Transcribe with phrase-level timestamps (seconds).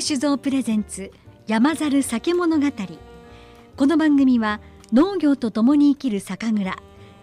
[0.00, 1.12] 酒造プレゼンツ
[1.46, 2.66] 山猿酒物語。
[3.76, 4.62] この番組は
[4.94, 6.78] 農業とともに生きる酒蔵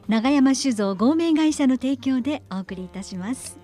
[0.07, 3.57] 長山酒造合名会社の提供でお送りいたします。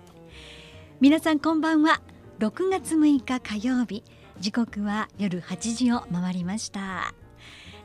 [0.99, 2.01] 皆さんこんばんは。
[2.39, 4.03] 6月6日火曜日。
[4.39, 7.13] 時刻は夜8時を回りました。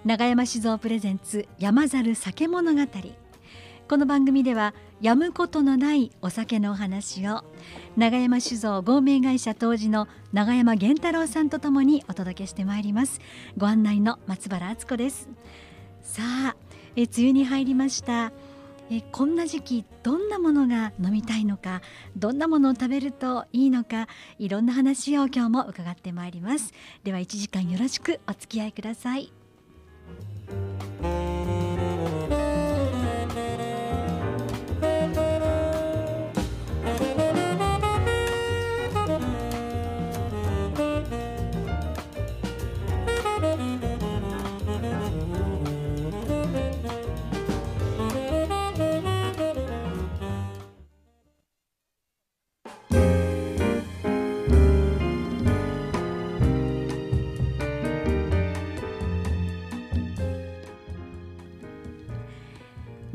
[0.06, 2.80] 長山酒造プレゼンツ山猿酒物語。
[3.86, 7.45] この番組ではやむことのないお酒のお話を
[7.97, 13.20] 長山酒造合名会社当時の長山源太郎さんとともにお届けしてまいります。
[13.56, 15.29] ご案内の松原敦子です。
[16.03, 16.56] さあ
[16.97, 18.33] え梅雨に入りました。
[18.91, 21.83] えこんな時期どんなものが飲みたいのか
[22.17, 24.09] どんなものを食べるといいのか
[24.39, 26.73] いろんな話を今日も伺ってまいります。
[27.05, 29.33] では1時間よろしくお付き合いください。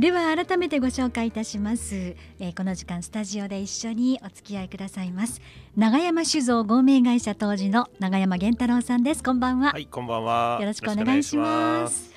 [0.03, 5.39] では改めてご紹介いたします、えー、この時間スタジオで一緒にお付き合いくださいます。
[5.77, 9.23] 長山酒造合名会社当時の長山源太郎さんです。
[9.23, 9.71] こんばんは。
[9.71, 10.57] はいこんばんは。
[10.59, 12.11] よろしくお願いします。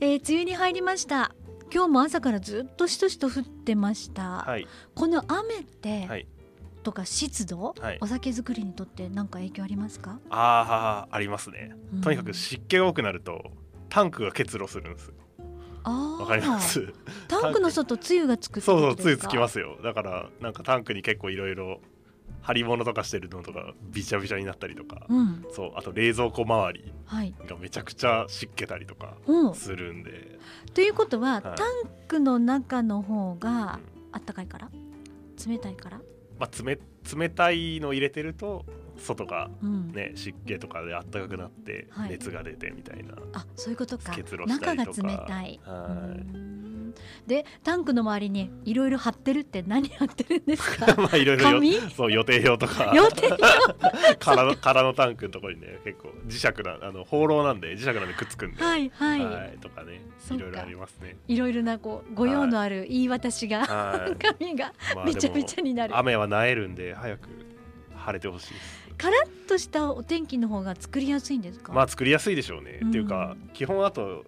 [0.00, 1.32] えー、梅雨に入りました。
[1.72, 6.26] 今日も朝からずっとしとしと降ってました、はい、この雨って、はい。
[6.82, 10.18] とか湿度、はい、お酒作りにとって何か影響ありますか？
[10.28, 13.44] ああありますね、うん、とにかく湿気が多くなると
[13.90, 15.12] タンクが結露するんです
[15.88, 16.92] わかります。
[17.28, 19.78] タンクの外つゆがつくそうそうつゆつきますよ。
[19.82, 21.80] だからなんかタンクに結構いろいろ
[22.42, 26.94] 張り物とかしてるのとかびちゃびちゃになったりとか、うん、そうあと冷蔵庫周り
[27.46, 29.16] がめちゃくちゃ湿気たりとか
[29.54, 30.10] するんで。
[30.10, 30.20] はい。
[30.20, 30.24] う
[30.70, 31.56] ん、ということは、はい、タン
[32.06, 33.80] クの中の方が
[34.12, 34.70] あったかいから、
[35.46, 36.00] 冷たいから？
[36.38, 36.78] まあ、冷
[37.16, 38.64] 冷たいの入れてると
[38.98, 44.16] 外がね、うん、湿気とかであったかくなって熱が出てみたいな、はい、あそういうことか。
[44.46, 44.92] 中が冷
[45.26, 45.60] たい。
[45.64, 46.58] はい。
[47.26, 50.94] でタンクの周りにいろいろ貼ってるって何貼ってるんですか？
[51.00, 52.92] まあいろいろそう予定表とか。
[52.94, 58.62] 予定表 空の空のタンクのところにね結構磁石なあの放浪なんで磁石なんでくっつくんで。
[58.62, 60.00] はいはい、はい、とかね
[60.30, 61.16] いろいろありますね。
[61.28, 64.72] いろいろなこう御用のある言い渡しが、はい、 紙が
[65.04, 67.28] めちゃめちゃになる、まあ、雨はなえるんで早く
[67.96, 71.72] 晴れてほしいですカラッとしたお天気の方が作りやすいんですか？
[71.72, 74.24] まあ作りやすいでしょうね、うん、っていうか基本あと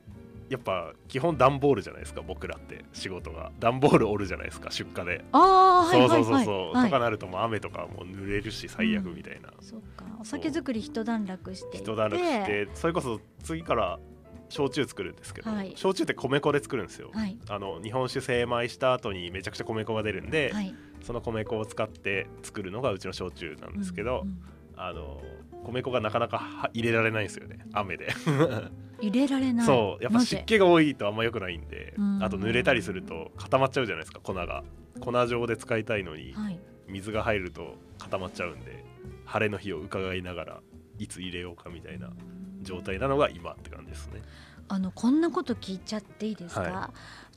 [0.49, 2.85] やっぱ基本段ボールじゃないですか僕らって。
[2.93, 3.53] 仕事が。
[3.61, 5.25] 段ボール折るじゃないですか出荷で。
[5.31, 9.81] ああそうそうそうそう、はい、とかなるともう雨とかも濡れるし最悪みたいな、うん、そう。
[9.97, 10.05] か。
[10.21, 14.01] お酒作り一段落して一段落してそれこそ次から
[14.49, 24.43] 焼酎作るんですけど、はい、焼酎って米粉で作るんですよ、はい、あの日本酒精米した後にめちゃくちゃ米粉が出るんで、はい、その米粉を使って作るのがうちの焼酎なんですけど、うんうん
[24.83, 25.21] あの
[25.65, 27.59] 米粉がなかなか入れられないんですよね。
[27.73, 28.09] 雨で。
[29.01, 29.67] 入れられない。
[29.67, 34.65] そうやっぱ湿気が多いとあんま良くないんであと濡れたりすると固まっちゃうじゃないですか粉が。
[35.01, 36.59] 粉状で使いたいのに、はい、
[36.89, 38.85] 水が入ると固まっちゃうんで
[39.25, 40.61] 晴れの日を伺いながら
[40.99, 42.11] いつ入れようかみたいな
[42.63, 44.21] 状態なのが今って感じですね。
[44.69, 46.91] あのこんなこと聞いちゃっていいですか、は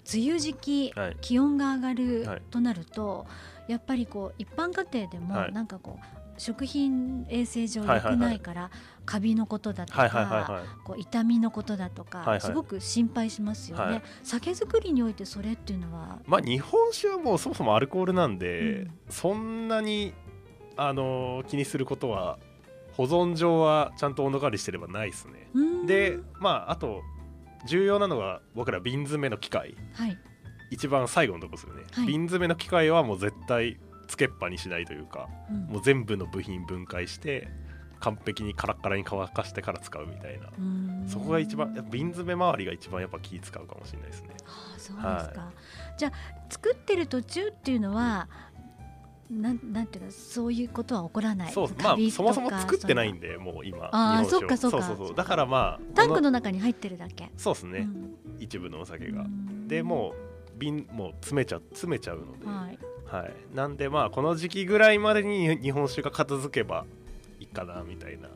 [0.05, 3.25] い、梅雨時期、はい、気温が上がるとなると、
[3.67, 8.69] やっぱりこう一般家庭でもなんかこう、食品衛生上良くないから、
[9.05, 16.19] カビのことだとか、こう痛みのことだとか、すごく心配しますよね、酒造りにおいてそれっていうのは？
[16.25, 20.13] まあ日本酒はもうそもそもアルコールなんで、そんなに
[20.75, 22.37] あの気にすることは
[22.91, 25.47] 保存上はちゃんと温度管理してればないですね。
[25.85, 27.03] でまああと
[27.65, 30.17] 重要なのが僕ら瓶詰めの機械、はい、
[30.71, 33.77] 一番最後のとこですよね、はい、瓶詰めの機械はもう絶対
[34.07, 37.47] つけっぱにしないというか、うん、もう全部の部品分解して
[37.99, 40.49] 完璧にカラッカラに乾かしてから使うみたいな。
[41.07, 44.29] そこが一番瓶詰め周りが一番やっぱ気使うかもしれないですね。
[44.43, 46.11] はあ、そうですか、はい、じゃあ
[46.49, 48.27] 作ってる途中っていうのは
[49.31, 54.81] なんなんていうかそういうことは起こらないそうまあそもそも作ってないんでもう今ああそっかそっか。
[54.81, 55.15] そうそうそう。
[55.15, 57.31] だからまあタンクの中に入ってるだけ。
[57.37, 59.25] そうですね、うん、一部のお酒が。
[59.67, 62.77] でもう瓶もう詰めちゃ詰めちゃうので、はい
[63.13, 66.85] はい、なんでまあこの時期ぐらいまでに日本酒が片付けば
[67.39, 68.27] いいかなみたいな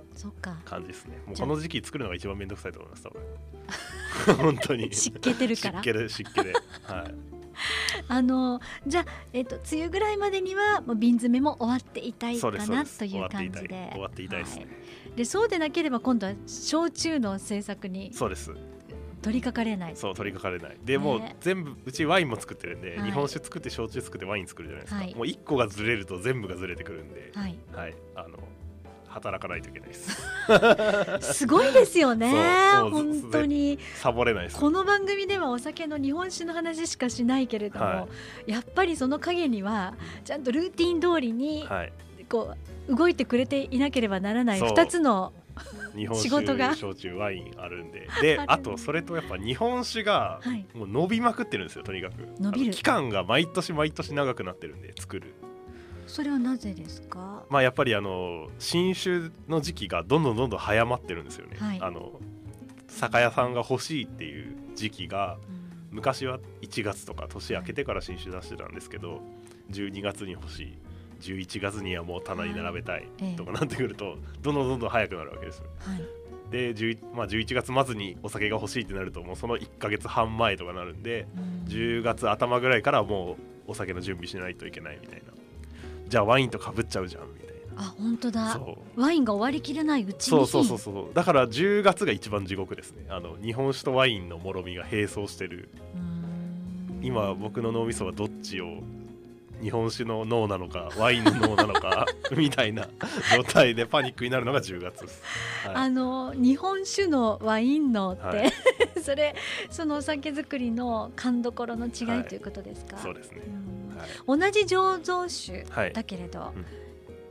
[0.65, 1.17] 感じですね。
[1.25, 4.37] もうこの時期作るのが一番面倒くさいと思います多分。
[4.37, 4.93] 本当に。
[4.93, 5.81] 湿気てるから。
[5.81, 6.53] 湿気で湿気で。
[6.83, 7.15] はい。
[8.07, 13.89] あのじゃあ、えっと、梅雨ぐらいまでにはもう瓶詰めも終わっていたいかなという感じで。
[13.93, 14.43] 終わっていたい。
[14.43, 18.51] ですね、はい、でそうでなければ今度は焼酎の製作にそうです
[19.21, 19.95] 取り掛かれない。
[19.95, 20.77] そう取り掛かれない。
[20.85, 28.37] で、ね、もう全部うちワインも作ってるんで、はい、日本酒作って焼酎作ってワイン作るじゃないですか、はい、もう1個がずれると全部がずれてくるんで、はい、はい、あの
[29.07, 31.33] 働かないといけないです。
[31.33, 32.31] すごいですよね。
[32.91, 33.79] 本当に。
[33.95, 38.07] サボれないこの番組ではお酒の日本酒の話しかしないけれども、は
[38.47, 41.67] い、やっぱりその陰にはちゃんとルーティン通りに、
[42.29, 42.53] こ
[42.89, 45.33] う動いてくれていなければならない2つの
[45.97, 48.07] 日本酒焼酎ワインあるんで。
[48.21, 50.39] であとそれとやっぱ日本酒が
[50.73, 52.27] もう伸びまくってるんですよとにかく。
[52.39, 52.71] 伸びる。
[52.71, 55.33] 期間が毎年毎年長くなってるんで作る。
[56.05, 57.43] それはなぜですか？
[57.49, 62.19] まあやっぱりあの新酒の時期がどんどんどんどん早まってるんですよね、はい、あの
[62.87, 70.77] 酒屋さんが欲しいっていう時期が、うん、昔は1月とか年明けてから新酒出してたんですけど、はい、12月に欲しい
[71.19, 75.61] 11月にはもう棚に並べたいとかなってくると、どんどんどんどん早くなるわけです。
[75.79, 76.01] はい、
[76.51, 81.27] で、まあ、11月末にお酒が欲しいってなるともうその1か月半前とかなるんで、
[81.65, 83.37] うん、10月頭ぐらいからも
[83.67, 85.33] うお酒の準備しないといけないみたいな。
[86.07, 87.53] じゃあワインとかぶっちゃうじゃんみたいな。
[87.79, 88.59] あ本当だ。
[88.95, 90.37] ワインが終わりきれないうちに。
[90.37, 93.05] そうそうそうそうだから10月が一番地獄ですね。
[93.09, 95.69] あの日本酒とワインのもろみが並走してる。
[97.01, 98.81] 今僕の脳みそはどっちを
[99.61, 102.05] 日本酒の脳なのか ワインの脳なのか
[102.35, 102.87] みたいな
[103.35, 105.21] 状態でパニックになるのが10月です、
[105.65, 108.51] はい、あの日本酒のワインのって、はい、
[109.01, 109.35] それ
[109.69, 113.41] そのお酒造りの勘どころの違いということですか、そうですね、
[114.27, 116.53] 同じ醸造酒だけれど、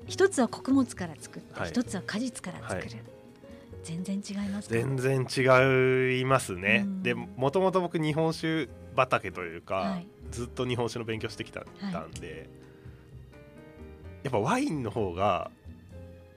[0.06, 2.90] 一つは穀物から作って、一つは果実から作る、
[3.86, 11.96] 全然違います全然違いますね、うん、でもともと僕日本酒畑というか、はい、ずっと日本酒の勉強してきたんで、はい、
[14.24, 15.50] やっぱワインの方が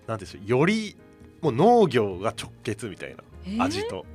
[0.07, 0.97] なんでしょうより
[1.41, 4.05] もう農業が直結みたいな味と、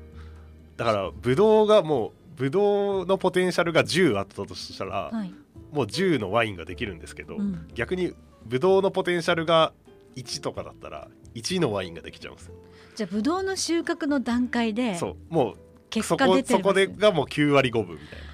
[0.77, 5.33] だからブドウがもうブドウのポテンシャルが10あったとしたら、はい、
[5.73, 8.13] もう10のワインができるんですけど、うん、逆に
[8.45, 9.73] ブドウのポテンシャルが
[10.17, 12.55] 1とかだったら1のワインができちゃうんですよ。
[12.95, 15.55] じゃあブドウの収穫の段階でそうもう
[15.91, 18.25] 結果出てそこでがもう9割5分みたいな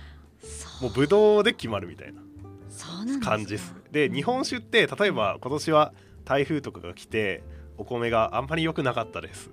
[0.81, 2.21] もうブドウで決まるみたいな
[3.21, 3.75] 感じです。
[3.91, 5.93] で日本酒って例えば今年は
[6.25, 7.43] 台風とかが来て
[7.77, 9.51] お米があんまり良くなかったです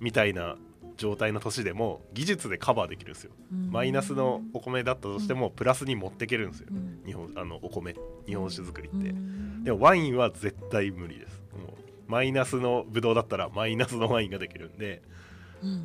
[0.00, 0.56] みたいな
[0.96, 3.32] 状態の年でも技術でカバーできるんですよ、
[3.70, 6.68] マイナスのお米だったとしてもプラスに持っていけるんですよ、
[7.04, 7.94] 日本あのお米
[8.26, 9.14] 日本酒作りって、
[9.62, 11.42] でもワインは絶対無理です。
[11.52, 11.74] も
[12.08, 15.02] うマイナスのブドウだったらマイナスのワインができるんで、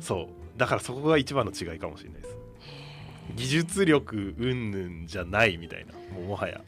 [0.00, 0.58] そう。
[0.58, 2.36] だからそこが一番の違いかもしれないです
[3.36, 6.60] 技術力云々じゃないみたいなもうもはや。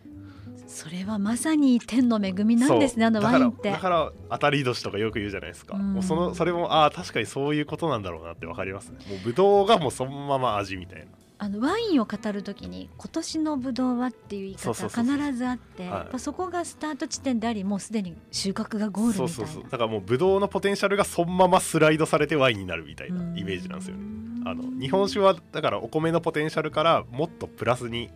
[0.66, 3.70] それはまさに天の恵みなんですねあのワインって。
[3.70, 8.98] だから当たり年とかよく言うじゃないですか、うん、もうそのそれもああ確かにそういうことなんだろうなって分かりますね。
[9.08, 11.06] もうブドウがもうそのまま味みたいな
[11.36, 19.28] あのワインを語るときに今年のブドウはっていう言い方必ずあってそこがスタート地点でありもうすでに収穫がゴールみたいな。
[19.28, 24.02] そうそうそうだからもうブドウのポテンシャルがそのままスライドされてワインになるみたいなイメージなんですよね。
[24.46, 28.10] あの日本酒はだからお米のポテンシャルからもっとプラスに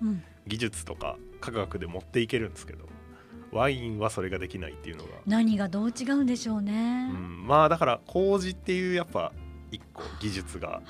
[0.47, 2.87] 技術とか科学で持っていけるんですけど、
[3.51, 5.11] ワインはそれができないっていうのが。
[5.27, 9.33] 何がどう違うんでしょうね、うん、まあだから麹っていうやっぱ
[9.71, 10.83] 一個技術が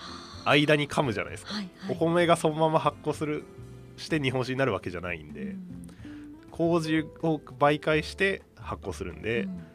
[0.51, 3.45] 間に噛むじゃないですか、はいはい、お米がそのまま発酵する
[3.97, 5.59] して日本酒になるわけじゃないんで、うん、
[6.51, 9.69] 麹を媒介して発酵するんで、うん。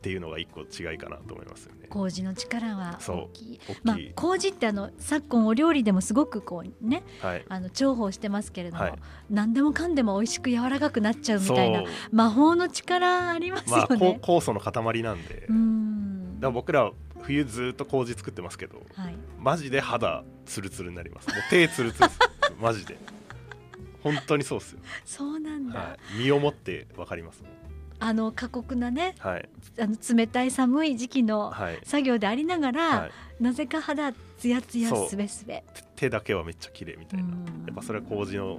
[0.00, 1.86] っていうのが一個違いかなと思いますよね。
[1.90, 3.60] 麹の力は大きい。
[3.82, 8.94] まあ麹ってあの昨今お料理でもすごくこうね、はい、あの重宝してますけれども、はい、
[9.28, 13.84] 何でもかんでも美味しく柔らかくなっちゃうみたいな魔法の力ありますよね。
[13.90, 15.44] まあ、酵素の塊なんで。
[15.50, 16.40] うん。
[16.40, 16.90] だから僕ら
[17.22, 21.28] 冬ずっと麹作ってますけど、はい、マジで肌ツルツルになります。
[21.28, 22.08] もう手ツルツル
[22.60, 22.98] マジで。
[24.02, 24.80] 本当にそうっすよ。
[25.04, 25.78] そうなんだ。
[25.78, 27.42] はい、身をもってわかります。
[28.00, 29.48] あの過酷なね、はい、
[29.78, 31.52] あの冷たい寒い時期の
[31.84, 35.62] 作業でありながら、はい、なぜか肌ツヤツヤすべすべ
[35.96, 37.34] 手だけはめっちゃ綺麗みたいなや
[37.72, 38.58] っぱそれは麹の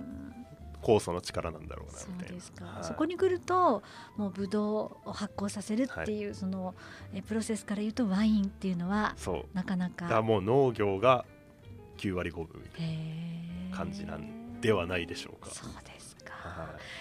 [0.81, 3.83] 酵素の力なんだろうなみたいなそはい、そこに来ると
[4.17, 6.73] もうブドウを発酵させるっていう、その
[7.13, 9.15] えプロセスから言うとワインっていうのは
[9.53, 11.25] なかなかだもう農業が
[11.97, 15.49] 9割5分みたいな感じなんではないでしょうか。
[15.51, 16.31] そうですか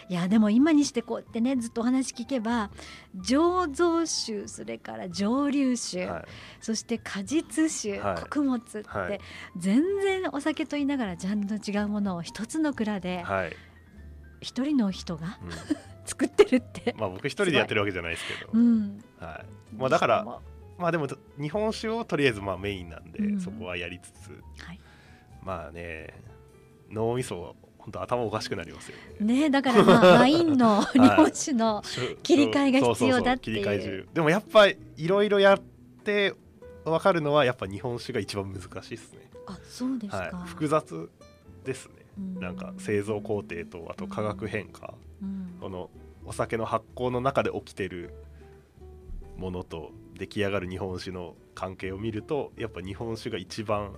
[0.09, 2.71] いやでも今にしてこうやってねずっとお話聞けば
[3.17, 6.25] 醸造酒それから蒸留酒、はい、
[6.61, 9.21] そして果実酒、はい、穀物って、はい、
[9.57, 13.57] 全然お酒と言いながらジャンルの違うものを一つの蔵ではい
[14.41, 15.51] 一人の人が、うん、
[16.05, 16.95] 作ってるって。
[16.99, 19.03] まあ僕一人でやってるわけじゃないですけど、うん。
[19.19, 19.77] はい。
[19.77, 20.41] まあ、だから
[20.79, 21.07] まあでも
[21.39, 24.31] 日本酒をとりあえずまあメインなんで、うん、そこはやりつつ、
[24.65, 24.81] はい、
[25.43, 26.09] まあね
[26.91, 29.43] 脳みそ本当頭おかしくなりますよね。
[29.43, 31.83] ねだからまあ ワインの日本酒の
[32.23, 34.09] 切り替えが必要だっていう。
[34.13, 35.61] でもやっぱりいろいろやっ
[36.05, 36.35] て
[36.85, 39.31] わかるのはやっぱ日本酒が一番難しいですね。
[39.47, 41.11] あそうですか、はい、複雑
[41.65, 42.00] ですね。
[42.17, 44.95] なんか製造工程とあと化学変化、
[45.61, 45.91] この
[46.25, 48.15] お酒の発酵の中で起きてる
[49.37, 53.95] ものと出来上がる日本酒の関係を見るとやっぱ日本酒が一番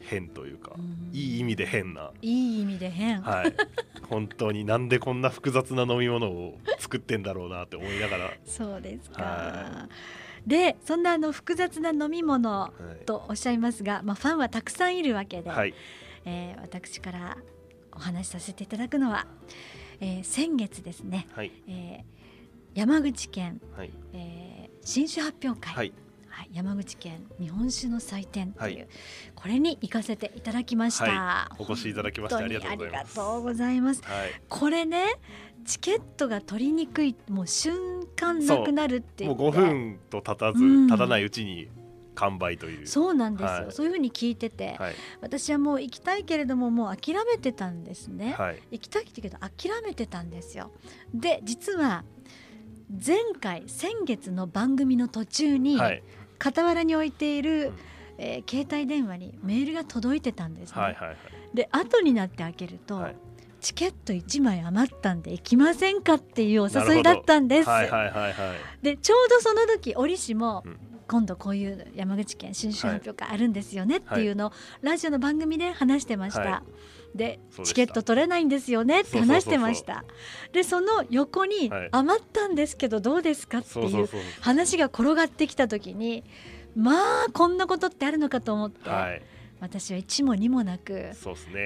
[0.00, 2.12] 変というか、ういい意味で変な。
[2.22, 3.20] いい意味で変。
[3.20, 3.54] はい。
[4.08, 8.32] 本当になんでこんな複雑な飲み物を作ってんだろうなって思いながら。
[8.46, 9.88] そうですか、は
[10.46, 12.72] い、でそんなあの複雑な飲み物
[13.04, 15.74] とおっしゃいますが、はい、まあ、ファンはたくさんいるわけで、はい、
[16.28, 17.38] えー、私から
[17.92, 19.26] お話しさせていただくのは、
[20.00, 25.92] えー、先月ですね、はい、えー、山口県、はい、えー、新酒発表会、はい。
[26.28, 28.88] はい、山口県日本酒の祭典という、はい、
[29.34, 32.60] これに行かせていただきました、はい、お越しいただきましてありが
[33.12, 34.02] とうございます。
[34.48, 35.04] これね
[35.64, 41.68] チケットが取りにくいもう瞬間なくなるってもう5分と経たず、うん、経たないうちに
[42.18, 42.86] 完売という。
[42.86, 50.72] そうなんですよ、はい、そういうふうに聞いてて、はい、私はもう行きたいけれどももう諦めてたんですね、はい、行きたいけど諦めてたんですよ。
[51.14, 52.04] で実は
[53.06, 55.78] 前回先月の番組の途中に、
[56.42, 57.74] 傍らに置いている、うん、
[58.16, 60.80] えー、携帯電話にメールが届いてたんですね。
[60.80, 61.16] はいはいはい、
[61.54, 63.16] で後になって開けると、はい、
[63.60, 67.68] チケット1枚余ったんで行きませんかっていうお誘いだったんです。
[67.68, 76.40] はいはいはいはい、でちょうどその時折しも、うん今度こういう山口県新春発表会あるんですよねっていうのをラジオの番組で話してました。
[76.40, 76.62] は
[77.14, 80.04] い、でチケット取れないんですよねって話してました。
[80.52, 84.08] でその横に余ったんですけどどうですかっていう
[84.40, 86.24] 話が転がってきた時に
[86.76, 89.22] まあこんなことってあるのかと思って、はい、
[89.60, 91.14] 私は一も二もなく、ね、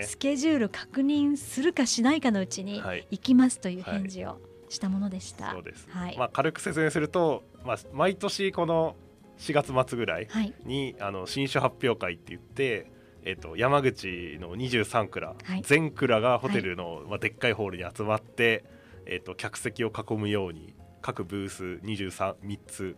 [0.03, 2.81] スケジュール確認するかしないかのうちに
[3.11, 5.47] 行きますという返事をしたものでした。
[5.47, 8.97] はい、そうです、はい、まあ、軽く説明すると、まあ、毎年この
[9.39, 10.29] 4月末ぐらい
[10.65, 12.91] に、はい、あの新種発表会って言って、
[13.25, 18.65] えーと、山口の23蔵、はい、全蔵がホテルの、はい、まあ、でっかいホールに集まって、
[19.07, 22.97] えーと、客席を囲むように各ブース233つ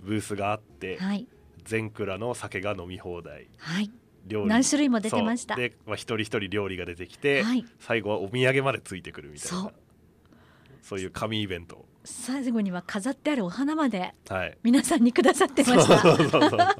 [0.00, 1.26] ブースがあって、はい、
[1.64, 3.90] 全蔵の酒が飲み放題、はい、
[4.26, 4.48] 料理。
[4.48, 5.56] 何種類も出てました。
[5.56, 9.72] で、まあ、一人一人料理が出てきて、はい、最後はお土産までついてくるみたいな。
[10.82, 11.00] そう。
[11.00, 14.14] いう神イベント最後には飾ってあるお花まで
[14.62, 16.76] 皆さんにくださってました。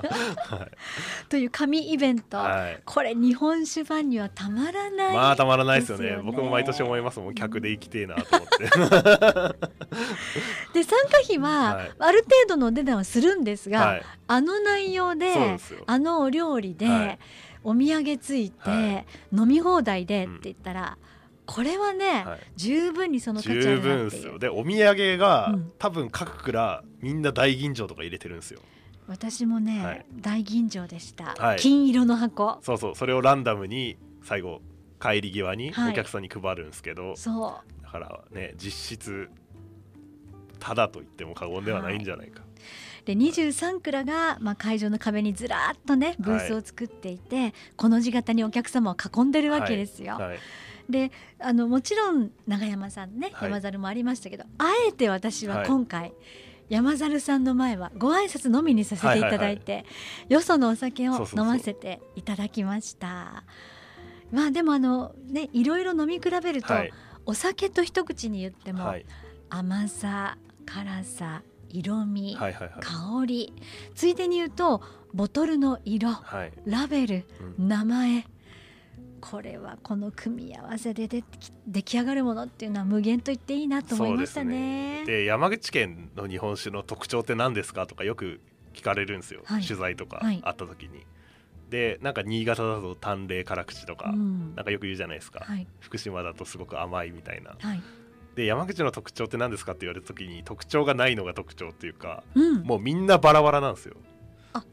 [1.28, 6.20] という神イベント、はい、これ日本酒ファンにはたまらない、まあたまらないですよね。
[6.24, 7.34] 僕も毎年思いますもん。
[7.34, 8.64] 客で生きてえなと思って。
[10.72, 17.18] で参加費はある程度のお値段はするんですが、はい、あの内容であのお料理で、はい、
[17.64, 20.96] お土産ついて、飲み放題でって言ったら。
[21.48, 24.38] うんこれはね、はい、十分にその価値あるなっていう。
[24.38, 28.60] でお土産が、うん、多分各蔵みんな大吟醸とか入れてるんですよ。
[29.06, 32.58] 私もね、はい、大吟醸でした、はい、金色の箱。
[32.62, 32.94] そうそう。
[32.96, 34.60] それをランダムに最後
[35.00, 37.84] 帰り際にお客さんに配るんですけど、そう。
[37.84, 39.30] だからね実質
[40.58, 42.42] ただと言っても過言ではないんじゃないか、
[43.04, 50.14] で23蔵が、まあ、会場の壁にずらっとねブースを作っていて、はい、この字型にお客様を囲んでるわけですよ。
[50.14, 50.28] はい。
[50.30, 50.38] はい、
[50.88, 56.12] であのもちろん長山さんね、山猿もありましたけどあえて私は今回、
[56.68, 63.44] 山猿さんの前はご挨拶のみにさせていただいて、はいはいはい、よそのお酒を飲ませていただきました。
[64.32, 66.92] まあでもあのねいろいろ飲み比べると、はい、
[67.24, 69.06] お酒と一口に言っても、はい、
[69.50, 73.52] 甘さ辛さ色味、はいはいはい、香り
[73.94, 74.82] ついでに言うと
[75.14, 77.24] ボトルの色、はい、ラベル、
[77.58, 78.26] うん、名前
[79.20, 81.24] これはこの組み合わせで出
[81.66, 85.04] 出来上がるものっていうのは無限と言っていいなと思いましたね。
[85.06, 88.40] で、ね、山口県の日本酒の特徴って何ですかとかよく
[88.74, 90.90] 聞かれるんですよ、はい、取材とかあった時に。
[90.90, 91.06] はい、
[91.70, 97.56] でなんか新潟だと淡麗辛口とか、うん、なんかよく言うじゃないですか、はい、福島だとすごく甘いみたいな。
[98.34, 103.96] で山口の特徴って何ですかって言われた時に特徴がないのが特徴っていうか、うん、もうみんなバラバラなんですよ。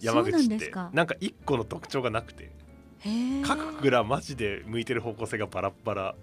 [0.01, 0.71] 山口って。
[0.91, 2.51] なんか一個の特徴がなくて
[3.45, 6.15] 各蔵マジで向いてる方向性がバラバラ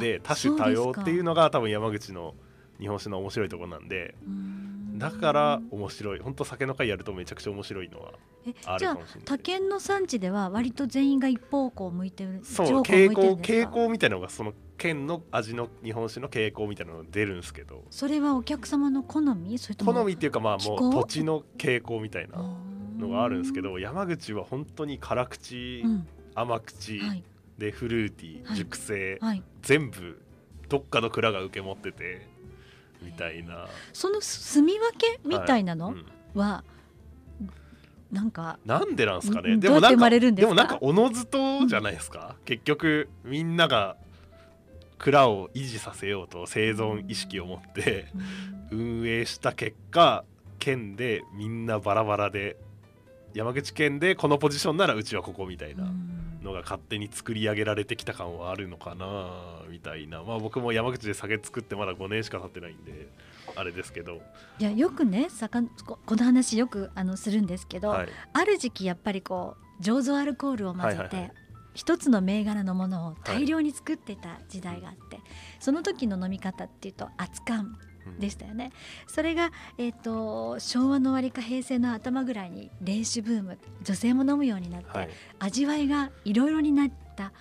[0.00, 2.34] で多種多様っていうのが多分山口の
[2.80, 4.14] 日本酒の面白いところなんで
[4.96, 6.20] だから面白い。
[6.20, 8.12] 本当酒の会やるとめちゃくちゃ面白いのは
[8.66, 9.24] あるかもしれない。
[9.24, 17.82] 他県の産地では割と全員が一方向向いてるそう傾向傾向みたいなのがその県の味の日本酒の傾向みたいなのが出るんですけど。
[17.90, 19.58] それはお客様の好み？
[19.58, 22.38] それと好みっていうかまあもう土地の傾向みたいな
[22.98, 27.22] のがあるんですけど山口は本当に辛口、うん、甘口、はい、
[27.58, 30.20] でフルーティー、はい、熟成、はい、全部
[30.68, 32.26] どっかの蔵が受け持ってて
[33.02, 33.68] みたいな。
[33.92, 35.94] その住み分けみたいなの
[36.34, 36.64] は、
[38.10, 39.56] なんかなんでなんですかね？
[39.56, 43.96] でもなんかでもなんかおのずとじゃないですか、うん、結局みんなが
[44.98, 48.06] 蔵を維持させようと生存意識を持って
[48.70, 50.24] 運営した結果
[50.58, 52.56] 県でみんなバラバラで
[53.34, 55.90] 山口県でこのポジションならうちはここみたいな
[56.52, 59.30] のが勝手に作り上げられてきた感はあるのかな
[59.68, 60.22] みたいな。
[60.22, 63.08] まあ僕も山口で酒作ってまだ5年しか経ってないんで
[63.56, 64.20] あれですけど。
[64.58, 65.28] いやよくね
[66.06, 71.32] この話よくあのするんですけど、はい、ある時期やっぱりこう醸造アルコールを混ぜて、はいはいはい。
[71.74, 75.24] 一つの銘柄のものを大量に作ってた時代があって、はい、
[75.58, 77.64] その時の飲み方っていうと熱燗
[78.18, 78.72] でしたよね、
[79.06, 87.32] うん、それが、えーと、昭和の終わりか平成の頭ぐらいに冷酒ブーム女性も飲むようになって、はい、味わいがいろいろになった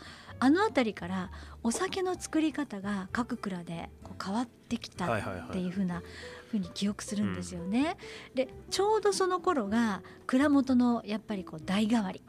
[0.43, 1.29] あの辺りから
[1.61, 6.01] お酒の作り方が各蔵でこう変わってきたっていうふうな
[6.49, 7.95] ふうに記憶するんですよね。
[8.29, 12.23] うん、でちょうどその頃が蔵元のやっぱりこう代替わり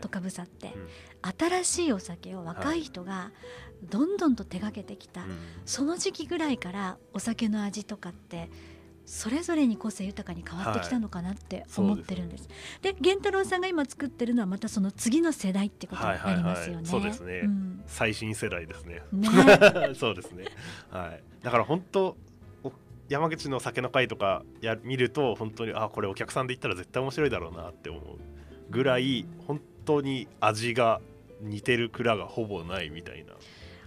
[0.00, 0.74] とかぶさって、
[1.38, 3.32] 新しいお酒を若い人が
[3.82, 5.30] どんどんと手がけてきた、はい、
[5.64, 8.50] その時期ぐらいからお酒の味とかって
[9.06, 12.48] それぞれに個性豊かに変わってきたのかなって思ってるんです。
[12.48, 16.86] はい、で源太郎さんが今作ってるのはまたその次の世代ってことになりますよね。
[16.86, 19.02] そうですね、うん、最新世代ですね。
[19.12, 19.28] ね
[19.94, 20.46] そうですね。
[20.90, 21.22] はい。
[21.44, 22.16] だから本当
[23.08, 28.02] 山口の酒の会とかや見ると本当にあこれお客さんで行ったら絶対面白いだろうなって思う
[28.70, 31.00] ぐらい本当に味が
[31.40, 33.34] 似てる蔵がほぼないみたいな。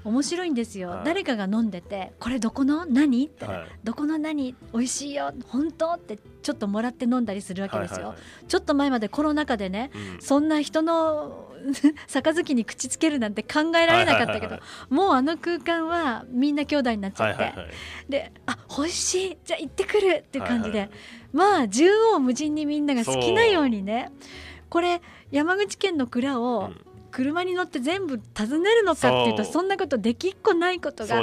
[0.04, 2.86] 面白いんですよ、はい、誰かが飲んでて「これどこの？
[2.86, 4.56] 何?」って、はい「どこの何？
[4.74, 5.34] 美味しいよ。
[5.48, 8.16] 本当?」ってちょっともらって飲んだりするわけですよ、
[8.48, 11.48] ちょっと前までコロナ禍でね、うん、そんな人の
[12.08, 14.60] 杯に口つけるなんて考えられなかったけど、
[14.90, 17.54] もうあの空間はみんな兄弟になっちゃって、
[18.08, 19.38] で「あ美味しい。
[19.44, 20.98] じゃあ行ってくる」っていう感じで、はいはい、
[21.34, 24.12] まあ縦横無尽にみんなが好きなようにね
[24.70, 31.22] これ山口県の蔵を、うん車に乗って全部訪ねるのかっていうとそんなことできっこないことが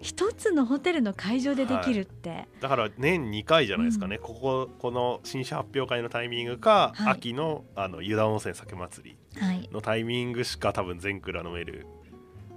[0.00, 11.86] 一つのホテルの会場でできるって、はい、だから年2回じゃないですかね、うん、こここの新車発表会のタイミングか、はい、秋のあの湯田温泉酒祭りのタイミングしか多分全蔵飲める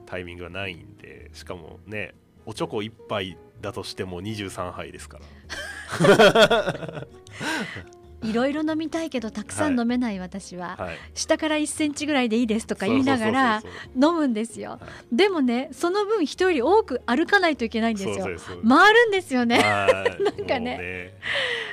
[0.05, 2.13] タイミングはないんでしかもね
[2.45, 7.07] おちょこ1杯だとしても23杯ですから。
[8.23, 13.63] いろいろ飲みたいけどたくさん飲めない私は、はい、下から1センチぐらいでいいですとか言いながら
[13.95, 14.79] 飲むんですよ、は
[15.11, 18.25] い、でもねその分人より多く歩かないといけないんですよ。
[18.67, 19.59] 回るんですよね。
[19.61, 19.93] な
[20.31, 21.13] んかね、ね、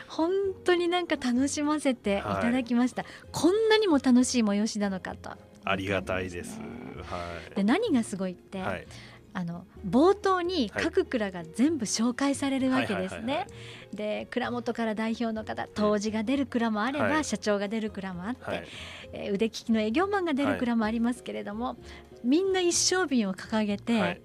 [0.07, 0.31] 本
[0.65, 2.23] 当になんか楽しませてい。
[2.23, 5.31] ただきました、はい、こんなにも楽しい催しなのかと。
[5.65, 6.59] ありがたいです、
[7.11, 7.19] は
[7.53, 8.63] い、で何がすごいって、
[9.35, 13.47] あの冒頭に各蔵が全部紹介されるわけですね。
[13.93, 18.69] で蔵元から代表の方杜氏が出る蔵もあれば、はい、社長が出る蔵もあって、はい、
[19.13, 21.77] えー、腕利きの営業マンが出る蔵もありますけれども、はい、
[22.25, 24.21] みんな一升瓶を掲げて、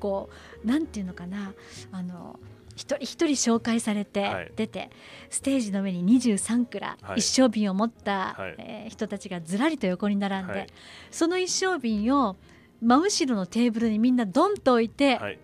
[0.00, 0.28] こ
[0.64, 1.54] うなんていうのかな
[1.92, 2.38] あの
[2.76, 4.90] 一人一人紹介されて出て、はい、
[5.30, 10.68] ステージの上に23蔵、はい、一升瓶を持った、はい、えー、人たちがずらりと横に並んで、
[11.10, 12.36] その一升瓶を
[12.80, 15.38] 真後ろのテーブルにみんなドンと置いて、はい、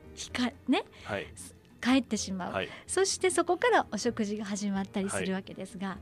[0.69, 1.27] ね、はい、
[1.85, 5.99] 帰ってしまう、はい、そしてそこからお食事が始まったりするわけですが、はい、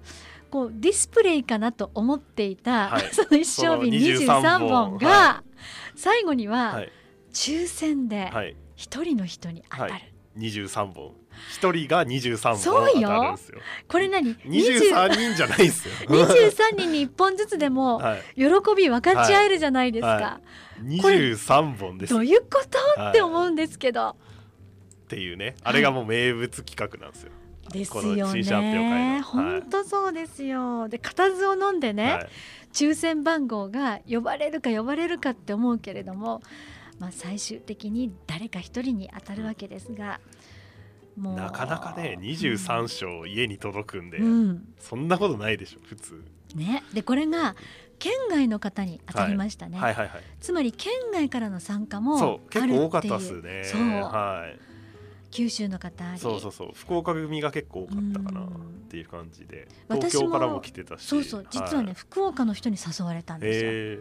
[0.50, 4.98] こうディスプレイかなと思っていた、はい、 その一升瓶23本。
[4.98, 5.42] が
[5.96, 6.84] 最後には
[7.32, 8.30] 抽選で
[8.76, 9.92] 一人の人に当たる。
[9.92, 11.14] はい、23本
[11.50, 13.36] 一人が23本そうよ。
[13.88, 15.94] これ何？23人じゃないですよ。
[16.08, 18.00] 23人に1本ずつでも
[18.36, 18.44] 喜
[18.76, 20.22] び分かち合えるじゃないですか、はい。
[20.22, 20.40] は
[20.82, 22.14] い、23本です。
[22.14, 22.64] どういうこ
[22.96, 23.02] と？
[23.10, 24.14] って思うんですけど、っ
[25.08, 25.56] ていうね。
[25.62, 27.32] あれがもう名物企画なんですよ、
[27.70, 29.20] ですよね。
[29.22, 30.88] 本当そうですよ。
[30.88, 32.28] で固唾を飲んでね、はい、
[32.72, 36.42] 抽選番号が呼ばれるか呼ばれるかって思うけれども、
[36.98, 40.18] まあ、最終的に誰か一人に当たるわけですがもう
[41.16, 44.74] なかなかね23章家に届くんで、うん。
[44.78, 47.54] そんなことないでしょ普通、ね、でこれが
[47.98, 49.94] 県外の方に当たりましたね、はい。
[49.94, 53.62] はいはいつまり県外からの参加も結構多かったっすね。
[53.64, 53.80] そう。
[53.80, 54.72] はい。
[55.30, 56.18] 九州の方あり。
[56.18, 56.70] そうそうそう。
[56.74, 58.88] 福岡組が結構多かったかなっうん。
[58.88, 59.68] ていう感じで。
[59.88, 61.06] 東京からも来てたし。
[61.06, 61.46] そうそう。
[61.50, 63.98] 実はね、い福岡の人に誘われたんですよ、へ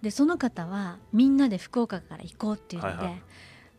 [0.00, 3.22] でその方はみんなで福岡から行こうっていうので、はいはい。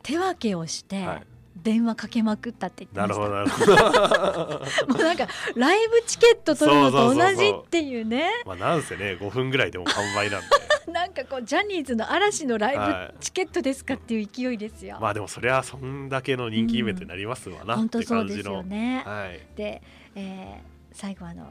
[0.04, 1.24] 手分けをしてえ、はい、
[1.56, 4.94] 電話かけまくったって言ってなましるほどたなるほど。
[4.94, 8.30] もうなんかライブチケット取るのと同じっていうね。
[8.46, 10.48] まあなんせね5分ぐらいでも完売なんで。
[10.92, 19.40] なんかこうジャニーズの嵐のライはブチケットですかっていう勢いですよ、まあでもそりゃそんだけの人気イベントになりますわなっ本当てそうです感じの、よね、はい。
[19.56, 19.82] で、
[20.16, 21.48] えー最後あの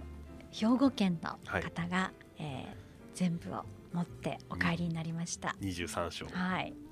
[0.53, 2.83] 兵庫県の方が、えー
[3.15, 6.27] 全部を持ってお帰りになりました、23章。
[6.27, 6.62] はい。
[6.62, 6.91] なるほど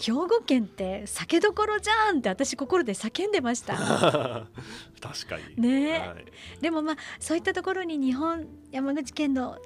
[0.00, 3.76] 兵庫県って酒どころじゃんって私心で叫んでました。
[5.00, 5.62] 確かに。
[5.62, 5.88] ね。
[5.88, 6.24] えはい。
[6.60, 9.58] でもまあそういったところに日本山口県の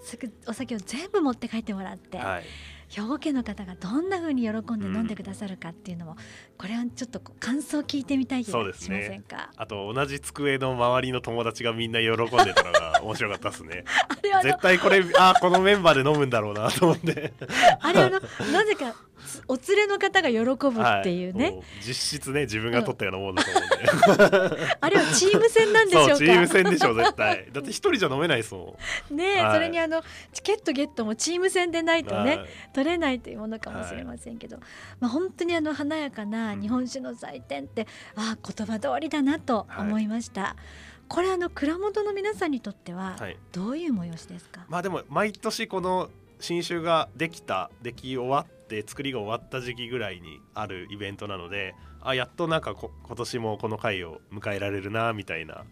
[0.46, 2.44] お酒を全部持って帰ってもらって、はい。
[2.92, 6.16] 兵庫県の方がどんな風に喜んで飲んでくださるかっていうのも、
[6.58, 8.98] これはちょっと感想を聞いてみたい気がしそうですね。
[8.98, 9.22] ません。
[9.22, 13.84] か、あと同じ机の周りの友達がみんな喜んでたのが面白かったですね。
[14.42, 17.32] 絶対これあこのメンバーで飲むんだろうなと思って。
[17.80, 18.20] あれあの
[18.52, 19.11] なぜかつ
[19.48, 21.54] お連れの方が喜ぶっていうね、はい。
[21.54, 24.76] もう実質ね自分が取ったようなもんだと思うんで。
[24.80, 26.16] あれはチーム戦なんでしょうか。
[26.16, 27.48] チーム戦でしょ絶対。
[27.52, 28.78] だって一人じゃ飲めないですも
[29.10, 29.54] ねえ、はい。
[29.54, 32.48] それにあのチケットゲットもチーム戦でないんとね、はい。
[32.72, 34.58] 取れないというものかもしれませんけど、
[35.00, 40.56] まあ本当にあの華やかな日本酒の祭典って、ああ言葉通りだなと思いました、
[41.08, 43.36] これあの蔵元の皆さんにとってははい。
[43.52, 55.64] どういう催しですか、まあでも毎年この新酒ができた出来終わって作りが終わった時期ぐらいにあるイベントなのであやっとなんかこ今年もこの回を迎えられるなみたいな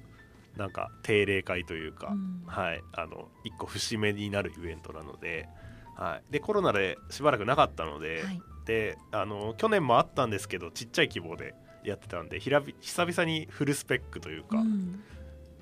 [0.56, 2.42] なんか定例会というか、うん。
[2.46, 5.48] はいあの一個節目になるイベントなので,、
[5.96, 8.42] はい、でコロナでしばらくなかったので,、はい。
[8.66, 15.02] であの去年もあったんですけどちっちゃい規模でやってたんでひらび久々にフルスペックというか、うん。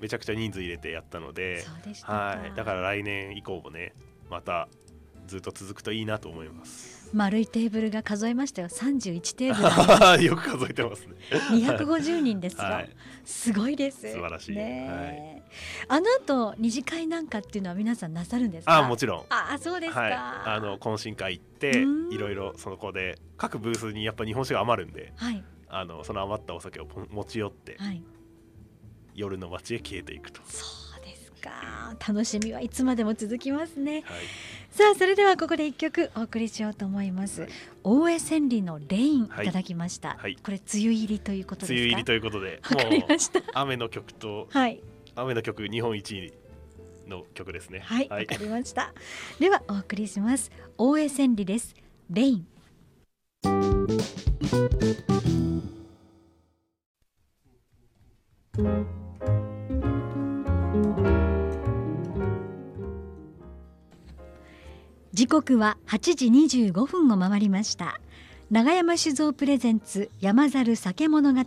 [0.01, 1.63] めちゃくちゃ人数入れてやったので。
[2.03, 3.93] はい、だから来年以降もね
[4.29, 4.67] また
[5.29, 7.07] ずっと続くといいなと思います。
[7.13, 8.67] 丸いテーブルが数えましたよ。
[8.67, 10.23] 31テーブル。
[10.25, 11.15] よく数えてますね。
[11.29, 12.89] す250人ですよ、はい、
[13.23, 14.11] すごいです。
[14.11, 14.55] 素晴らしい。
[14.55, 15.49] ねえ。
[15.87, 18.77] あの後二次会なんかっていうのは皆さんなさるんですか？
[18.77, 19.25] あもちろん。
[19.29, 22.13] あそうですか、はい、あの懇親会行ってうん。
[22.13, 25.43] いろいろそこで各ブースにやっぱ日本酒が余るんではい。
[25.67, 28.03] あのその余ったお酒を持ち寄ってはい。
[29.15, 30.78] 夜の街へ消えていくと、そう
[31.39, 31.95] か。
[32.07, 33.93] 楽しみはいつまでも続きますね。
[33.93, 34.03] はい、
[34.71, 37.49] さあそれではここで一曲お送りしようと思います、はい。
[37.83, 39.45] 大江千里のレインいはい。
[39.45, 40.35] ただきました、はい。
[40.35, 43.41] これ梅雨入りということ梅雨入りということでわかりました。
[43.53, 44.81] 雨の曲とはい。
[45.15, 46.33] 雨の曲日本一位
[47.07, 47.79] の曲ですね。
[47.79, 48.07] はい。
[48.09, 48.93] わ、かりました。
[49.39, 50.51] ではお送りします。
[50.77, 51.75] 大江千里です。
[52.09, 52.47] レイン
[65.11, 67.99] 時刻は8時25分を回りました。
[68.51, 71.41] 長山酒造プレゼンツ山猿酒物語。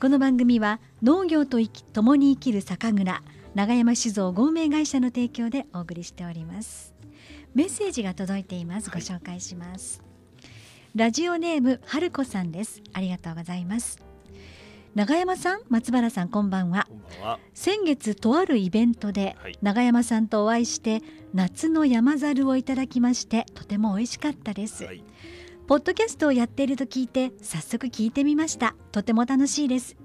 [0.00, 3.22] この番組は農業と生き共に生きる酒蔵
[3.56, 6.94] 長山酒造合名会社の提供でお送りしております。
[7.54, 8.90] メッセージが届いています。
[8.90, 10.00] ご紹介します、
[10.94, 12.80] ラジオネーム春子さんです。
[12.92, 13.98] ありがとうございます
[14.96, 16.86] 長山さん松原さんこんばんは。
[16.88, 17.38] こんばんは。
[17.52, 19.58] 先月とあるイベントではい。
[19.60, 21.02] 長山さんとお会いして
[21.34, 25.04] 夏の山猿をいただきましてとても美味しかったです、はい、
[25.66, 28.74] ポッドキャストをやっていると聞いて早速聞いてみました。
[28.90, 29.98] とても楽しいです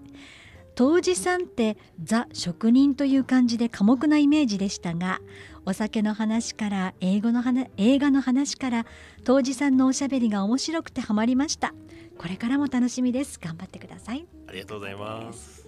[0.82, 5.22] 杜氏さんってザ職人という感じで寡黙なイメージでしたが
[5.64, 8.86] お酒の話から英語の話映画の話から
[9.24, 11.76] 杜氏さんのおしゃべりが面白くてハマりました。
[12.18, 13.40] これからも楽しみです。
[13.40, 15.68] 頑張ってください、ありがとうございます。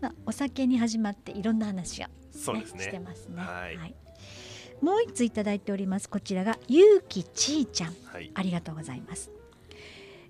[0.00, 3.00] まあ、お酒に始まっていろんな話を、ねそうですしてね。
[3.00, 3.42] ますね。
[3.42, 3.94] はい。
[4.80, 6.08] もう一ついただいております。
[6.08, 7.94] こちらがゆうきちーちゃん。
[8.04, 8.30] はい。
[8.34, 9.32] ありがとうございます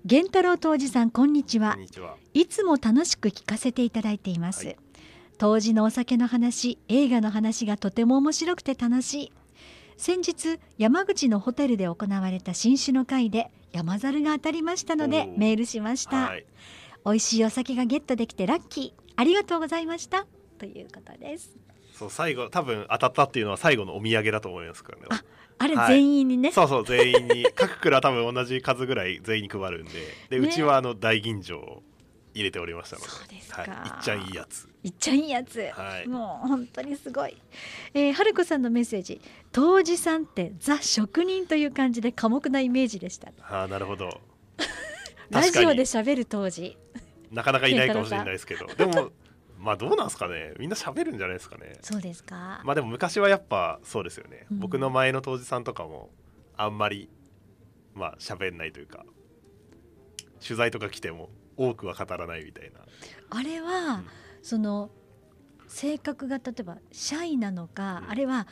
[0.05, 1.77] 源太郎杜氏さんこんにちは。
[2.33, 4.77] いつも楽しく聞かせていただいています、はい。
[5.37, 9.31] 当時のお酒の話映画の話がとても面白くて楽しい。
[9.97, 16.45] 先日山口のホテルで行われた新酒の会で山猿が当たりましたのでメールしました、はい。
[17.05, 19.11] 美味しいお酒がゲットできてラッキー。
[19.17, 20.25] ありがとうございました。
[20.57, 21.57] ということです。
[21.93, 25.23] そう最後多分当たったっていうのは最後のお土産だと思いますからね。
[25.59, 25.93] あれはい。
[25.93, 27.45] 全員にね、そうそう全員に。
[27.53, 29.91] 各蔵多分同じ数ぐらい全員に配るんで。
[30.29, 30.47] で、ね。
[30.47, 31.83] うちはあの大吟醸を
[32.33, 33.09] 入れておりましたので。
[33.09, 33.61] そうですか。
[33.61, 34.69] はい、いっちゃんいいやつ。
[34.81, 36.07] いっちゃんいいやつ、はい。
[36.07, 37.35] もう本当にすごい、
[37.93, 39.19] えー、春子さんのメッセージ。
[39.51, 43.31] 当時さんってザ職人という感じで寡黙なイメージでした。
[43.41, 44.21] ああなるほど。
[45.29, 46.61] ラジオで喋る当時。
[46.61, 46.77] に
[47.31, 48.65] なかなかいないかもしれないですけど。
[48.67, 49.11] でも
[49.59, 50.53] まあどうなんですかね。
[50.57, 51.77] みんな喋るんじゃないですかね。
[51.81, 54.59] そうですか、まあでも昔はやっぱそうですよね、うん。
[54.59, 56.09] 僕の前の当時さんとかも
[56.55, 57.09] あんまり
[57.93, 59.05] まあ喋んないというか
[60.41, 62.79] 取材とか来ても多くは語らないみたいな。
[63.29, 64.05] あれは、うん。
[64.41, 64.89] その
[65.67, 68.11] 性格が例えばシャイなのか、うん。
[68.11, 68.47] あれは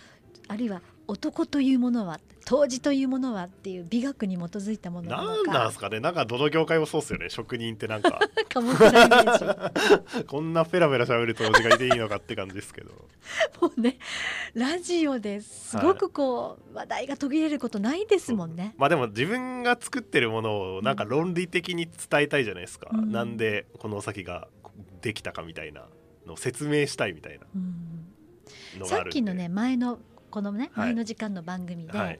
[0.49, 5.51] あるいは男というものは当時というものはっていう美学に基づいたものなのか。
[5.51, 5.99] なんすかね。
[5.99, 7.29] なんかどの業界もそうっすよね。
[7.29, 8.21] 職人ってなんか。
[8.47, 9.71] 寡黙な
[10.25, 12.91] こんなペラペラ喋る当時がいていいのかって感じですけど。
[13.59, 13.97] もうね
[14.53, 18.75] ラジオですごくこう、話題が途切れることないですもんね。
[18.77, 23.11] まあでも自分が作ってるものをなんか論理的に伝えたいじゃないですか、うん。
[23.11, 24.47] なんでこのお酒が
[25.01, 25.83] できたかみたいな
[26.25, 28.87] のを説明したいみたいなうん。
[28.87, 30.85] さっきのね前のこのねはい。
[30.87, 32.19] 前の時間の番組で、はい。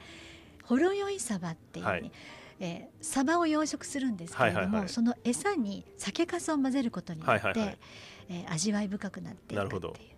[0.63, 2.12] ほろ酔いサバっていうね、はい。
[2.60, 4.89] えーサバを養殖するんですけれども、はいはいはい。
[4.89, 7.78] その餌に酒粕を混ぜることによって、はいはいはい。
[8.30, 9.89] えー味わい深くなっていくなるほど。
[9.89, 10.10] っていう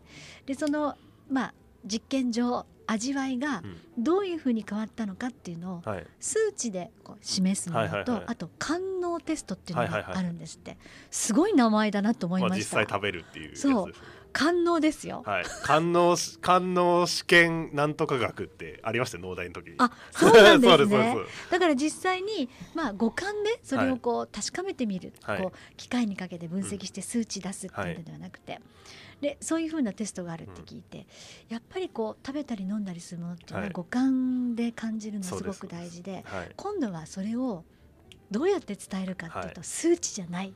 [0.48, 0.96] でその
[1.30, 1.54] まあ
[1.86, 4.04] 実験上味わいがうん。
[4.04, 6.08] どういうふうに変わったのかっていうのをはい。
[6.20, 8.24] 数値でこう示すものと、はいはいはい。
[8.28, 10.14] あと官能テストっていうのはいはいはい。
[10.14, 10.78] があるんですって、
[11.12, 13.94] すごい名前だなと思いまあ、ました、実際食べるっていうそう
[14.32, 15.44] 官能ですよ、はい。
[15.64, 19.76] 官能し官能試験なんとか学ってありましたよ農大の時に。
[19.78, 20.86] あそうなんですね。
[20.86, 25.42] ですだから実際に、まあ、五感でそれをこう確かめてみる、はい。
[25.42, 28.60] こう機械にかけて分析して数値出すっていうのではなくて、
[29.22, 31.06] でそういうふうなテストがあるって聞いて、
[31.50, 33.72] やっぱりこう食べたり飲んだりするものっていうのははい。
[33.74, 36.52] 五感で感じるのすすごく大事ではい。
[36.56, 37.64] 今度はそれを
[38.32, 39.64] どうやって伝えるかっていうと、はい。
[39.64, 40.54] 数値じゃない。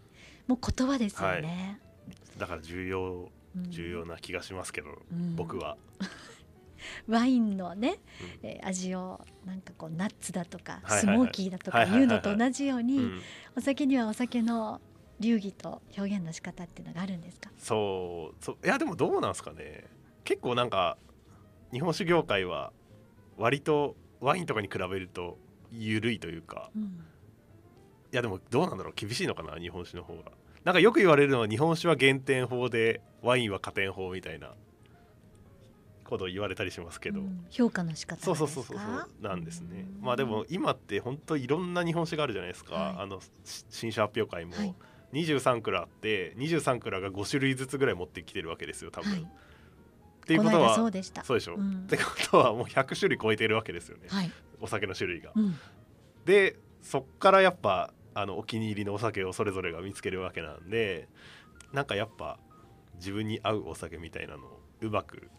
[0.47, 1.79] もう言葉ですよね。
[2.37, 5.35] だから重要うん重要な気がしますけど、うん。
[5.35, 5.77] 僕は、
[7.07, 7.99] ワインのね、
[8.43, 8.49] うん。
[8.49, 13.21] えー味をなんかこうナッツだとか、スモーキーだとかはいうのと同じように、うん。
[13.55, 14.81] お酒にはお酒の
[15.19, 17.51] 流儀と表現の仕方っていうのがあるんですか？
[17.57, 19.85] そうそういやでもどうなんですかね。
[20.23, 20.97] 結構なんか
[21.71, 22.73] 日本酒業界は
[23.37, 25.37] 割とワインとかに比べると
[25.71, 26.71] 緩いというか。
[26.75, 26.83] うん。
[26.83, 28.93] いやでもどうなんだろう。
[28.95, 30.31] 厳しいのかな日本酒の方が
[30.63, 34.53] なんかよく言われるのは日本酒は減点法でワインは加点法みたいな
[36.05, 37.45] ことを言われたりしますけど、うん。
[37.49, 39.07] 評価の仕方そうそうそうそうそう。
[39.21, 39.87] なんですね。
[39.99, 40.05] うん。
[40.05, 42.95] まあでも今って本当いろんな日本酒があるじゃないですか、はい。
[42.99, 44.55] あのし新酒発表会も。
[44.55, 44.75] はい。
[45.13, 49.21] 23蔵あって23蔵が5種類ずつぐらい持ってきてるわけですよ多分、はい。
[49.21, 49.25] っ
[50.25, 51.23] ていうことはそうでした。
[51.23, 51.83] そうでしょ、うん。
[51.83, 54.31] ってことはもう100種類超えてるわけですよね、はい。
[54.59, 55.31] お酒の種類が。
[55.35, 55.55] うん。
[56.25, 61.07] でそっからやっぱあのお気に入りのお酒をそれぞれが見つけるわけなんで
[61.71, 62.37] なんかやっぱ
[62.95, 65.29] 自分に合うお酒みたいなのをうまく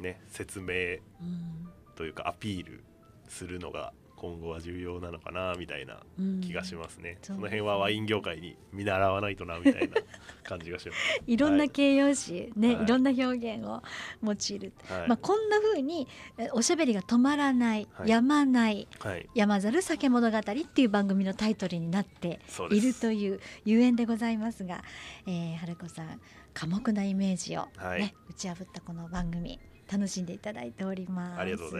[0.00, 1.68] ね説明うん。
[1.94, 2.84] というかアピール
[3.28, 6.40] するのが今後は重要なのかなみたいなうん。
[6.40, 7.34] 気がしますね、そうですね。
[7.36, 9.96] その辺はワイン業界に見習わないとなみたいな
[10.42, 11.22] 感じがします。
[11.26, 12.84] いろんな形容詞、ね、はい。
[12.84, 13.82] いろんな表現を
[14.22, 14.72] 用いる。
[14.88, 15.08] はい。
[15.08, 18.08] まあ、こんな風にえおしゃべりが止まらない、はい。
[18.08, 24.82] やまないはい、山猿酒物語っていう番組のタイトルになっているというゆえんでございますが、
[25.26, 26.20] えー、春子さん
[26.54, 28.14] 寡黙なイメージを、ねはい。
[28.30, 31.40] 打ち破ったこの番組楽しんでいただいております。
[31.40, 31.76] ありがとうご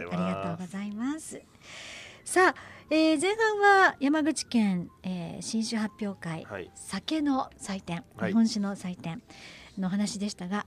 [0.66, 1.40] ざいます
[2.27, 2.55] さあ、
[2.91, 6.73] えー、前半は山口県、えー、新酒発表会、はい。
[6.75, 8.31] 酒の祭典はい。
[8.33, 9.23] 日本酒の祭典
[9.79, 10.67] の話でしたが、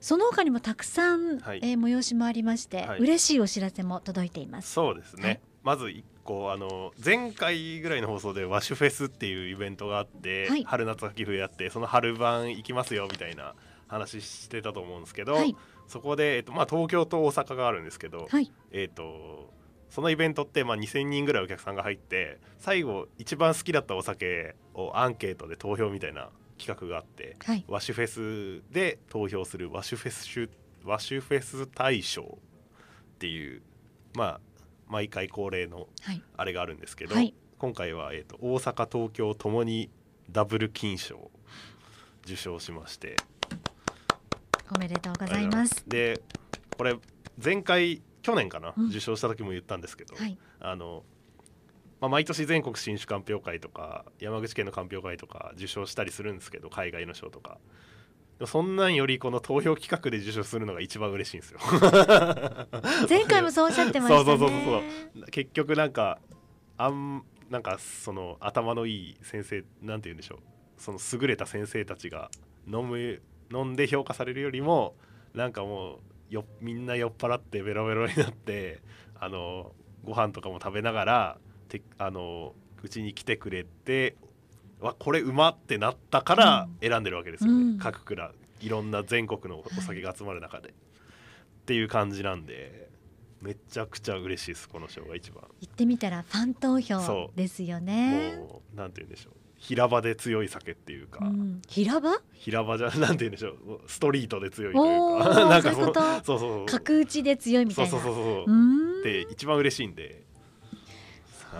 [0.00, 1.60] その他にもたくさん、はい。
[1.64, 3.00] えー催しもありまして、はい。
[3.00, 4.70] 嬉しいお知らせも届いています。
[4.70, 5.40] そうですね、はい。
[5.64, 10.62] まず1個あの前回ぐらいの放送で和酒フェスっていうイベントがあって、はい。
[10.62, 13.56] 春夏秋冬やってその春晩行きますよみたいな
[13.88, 15.56] 話してたと思うんですけど、はい。
[15.88, 19.58] そこで、えっとまあ、東京と大阪があるんですけど、はい、えっと
[19.90, 28.06] そのイベントって、まあ、2,000人ぐらいお客さんが入って最後一番好きだったお酒をアンケートで投票みたいな企画があってはい、和酒フェ
[28.60, 30.48] スで投票する和酒フェスシュ
[31.20, 33.62] フェス大賞っていう
[34.14, 34.40] まあ
[34.88, 37.32] 毎回恒例のはい、あれがあるんですけど、はい。
[37.58, 39.88] 今回は、えー、と大阪東京ともに
[40.30, 41.30] ダブル金賞を
[42.24, 43.16] 受賞しまして。
[44.74, 45.84] おめでとうございます。
[45.86, 46.20] で
[46.76, 46.96] これ
[47.42, 48.88] 前回去年かな、うん。
[48.88, 51.02] 受賞した時も言ったんですけど、はい、あの
[52.00, 57.58] まあ、毎年全国新酒鑑評会とか山口県の鑑評会とか受賞したりするんですけど海外の賞とか。
[58.46, 61.60] そんなんよりこの投票企画で受賞するのが一番嬉しいんですよ。
[63.06, 64.24] 前回もそうおっしゃってましたね。
[64.24, 65.26] そうそうそうそう。
[65.26, 66.18] 結局なんか
[66.78, 70.38] あんなんかその頭のいい先生なんて言うんでしょう。
[70.78, 72.30] その優れた先生たちが
[72.66, 73.20] 飲む
[73.52, 74.94] 飲んで評価されるよりも
[75.34, 78.80] なんかもうよみんな酔っ払ってベロベロになって
[79.18, 79.72] あの
[80.04, 81.38] ご飯とかも食べながら
[81.68, 84.16] てあのうちに来てくれて
[84.80, 87.78] わこれうまってなったから選んでるわけですよね、うん。
[87.78, 90.72] 各蔵いろんな全国のお酒が集まる中で、っ
[91.66, 92.88] ていう感じなんで
[93.40, 95.44] めちゃくちゃ嬉しいですこの賞が一番。
[95.60, 97.38] 言ってみたらファン投票そう。
[97.38, 98.36] ですよね。
[98.36, 102.10] もうなんて言うんでしょう平場で強い酒っていうか、うん、平場？
[102.32, 103.56] 平場じゃ なんて言うんでしょう。
[103.86, 105.94] ストリートで強いというおかー なんかそうそう
[106.24, 106.66] そうそう。
[106.66, 108.04] 角打ちで強いみたそいうな。
[108.04, 108.44] そうそうそうう。
[108.46, 109.02] ーん。
[109.02, 110.08] で一番嬉しいんで。
[110.08, 110.29] そう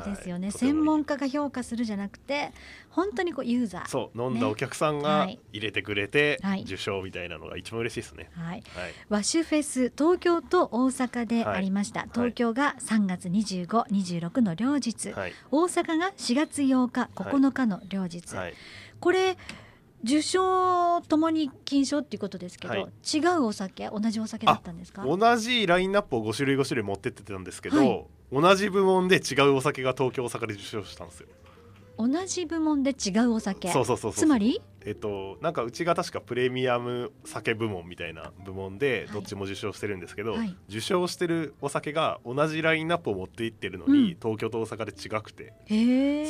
[0.05, 2.53] ですよね、はい専門家が評価するじゃなくて
[2.91, 3.89] 本当にこうユーザー。
[3.89, 5.39] そう飲んだお客さんはがい。
[5.53, 6.63] 入れてくれてはい。
[6.63, 8.31] 受賞みたいなのが一番嬉しいですね。
[8.35, 8.63] はい、はい、
[9.09, 12.09] ワシュフェス東京と大阪でありました、い。
[12.13, 18.55] 東京が3月25、26の両日、はい、大阪が4月8日9日の両日、はい、
[18.99, 19.37] これ
[20.03, 23.17] 受賞ともに金賞っていうことですけど、はい。
[23.17, 25.05] 違うお酒同じお酒だったんですか？
[25.05, 31.27] 同じラインナップを5種類5種類持ってってたんですけど、はい同じ部門で違うお酒が東京大阪で受賞したんですよ。
[31.99, 33.71] 同じ部門で違うお酒？
[33.71, 34.63] そうそうそうつまり？
[34.87, 39.15] えっとなんかうちが確かプレミアム酒部門みたいな部門ではい。
[39.15, 40.57] どっちも受賞してるんですけど、はい。
[40.71, 44.07] 受賞してるお酒が同じラインナップを持っていってるのに、うん。
[44.21, 45.53] 東京と大阪で違くて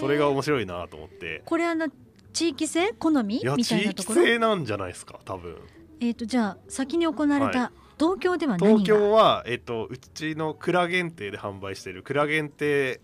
[0.00, 1.42] それが面白いなと思って。
[1.44, 1.86] これあの
[2.32, 2.92] 地域性？
[2.94, 3.36] 好み？
[3.36, 4.24] みたい地域なところ？
[4.24, 5.56] 性なんじゃないですか多分。
[6.00, 13.02] えっ、とじゃあ先に行われはた東京では東京は、えっと、うちの蔵限定で販売してる蔵限定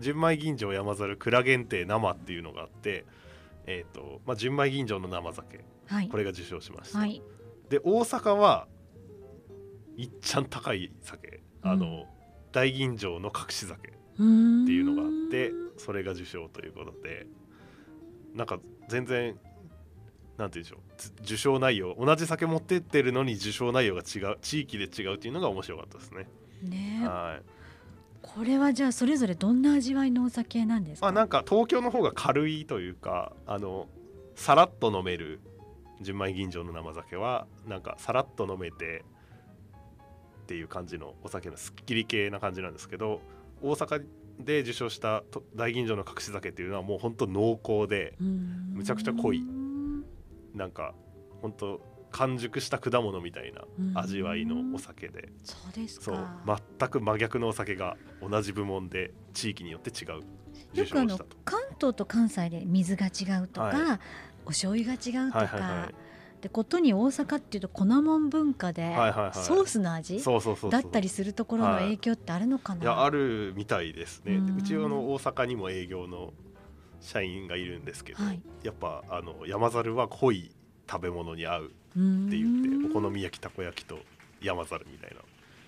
[0.00, 3.04] 純米吟醸山猿蔵限定生っていうのがあって
[3.66, 6.08] えっとまあ純米吟醸の生酒はい。
[6.08, 7.22] これが受賞しました、はい。
[7.68, 8.66] で大阪は
[9.96, 12.18] いっちゃん高い酒あの、うん
[12.50, 17.26] 大吟醸の隠し酒っていうのがあってそれが受賞ということで
[18.34, 18.58] なんか
[18.88, 19.36] 全然
[20.38, 20.80] なんて言うんでしょう。
[20.87, 20.87] つ
[21.22, 26.28] 受賞内容同じ酒持ってってるのに受賞内容が違う地域で違うっていうのが面白かったですね。
[26.62, 27.00] ね。
[27.02, 27.42] えはい。
[28.20, 31.06] これはじゃあそれぞれどんな味わいのお酒なんですか？
[31.06, 33.88] あなんか東京の方が軽いというかあの
[34.34, 35.40] さらっと飲める
[36.00, 39.04] 純米吟醸の生酒はなんかさらっと飲めて
[40.42, 43.20] っていう感じのお酒のすっきり系な感じなんですけど
[43.62, 44.04] 大阪
[44.38, 49.42] で受賞したと大吟醸の隠し酒っていうのはもう本当濃厚でむちゃくちゃ濃い
[50.54, 50.94] なんか
[51.42, 51.80] 本当
[52.10, 53.64] 完熟した果物みたいな
[54.00, 55.28] 味わいのお酒で。
[55.44, 56.16] そうですそう。
[56.16, 60.22] か全く真逆のお酒が同じ部門で地域によって違う
[60.72, 61.18] 受よくあの。
[61.44, 64.00] 関東と関西で水が違うとか、は
[64.44, 65.94] お醤油が違うとか、はいはいはい。
[66.40, 69.34] でことに大阪っていうと粉もん文化で、はいはいはい。
[69.34, 70.82] ソースの味そうそうそうそう。
[70.82, 74.40] だったりするところの影響ってあるのかな、いやあるみたいですね。
[74.56, 76.32] うちはあの大阪にも営業の
[77.00, 78.40] 社員がいるんですけど、はい。
[78.62, 80.50] やっぱあの山猿は濃い
[80.90, 83.98] 食べ物に合うって言ってお好み焼きたこ焼きと
[84.40, 85.16] 山猿みたいな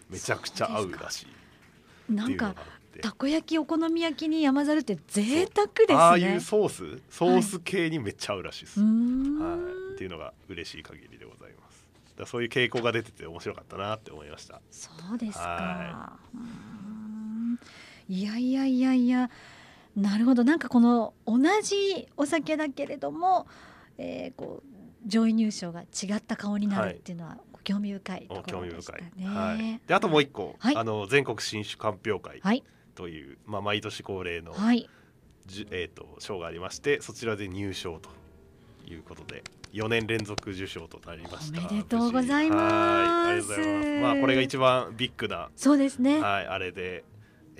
[0.09, 1.27] めちゃくちゃ合うらし
[2.09, 2.55] いないんか
[3.01, 5.95] たこ焼きお好み焼きに山猿って贅沢ですね。
[5.95, 9.59] ああいうソースソース系にめっちゃ合うらしいです、うーはい。
[9.59, 11.87] んっていうのが嬉しい限りでございます。
[12.16, 14.61] だそういう傾向が出てて面白かったなって思いました。
[14.71, 16.19] そうですか。
[18.09, 19.31] いやいやいやいや
[19.96, 20.44] なるほど。
[20.44, 23.46] なんかこの同じお酒だけれども、
[23.98, 29.26] えー、こう上位入賞が違った顔になるっていうのは興味深いとこ興味ろでした深い、ね。
[29.26, 30.76] はい、であともう一個、はい。
[30.76, 32.64] あの全国新酒鑑評会はい。
[32.94, 34.88] という、まあ、毎年恒例の、はい。
[35.46, 38.11] じゅえー、と賞がありましてそちらで入賞と
[38.87, 41.61] いうことで4年連続受賞となりました。
[41.61, 42.74] おめでとうございます。
[42.74, 43.33] はい。
[43.33, 43.88] ありがとうございます。
[44.00, 46.20] まあこれが一番ビッグな、そうですね。
[46.20, 47.05] はい、あれで、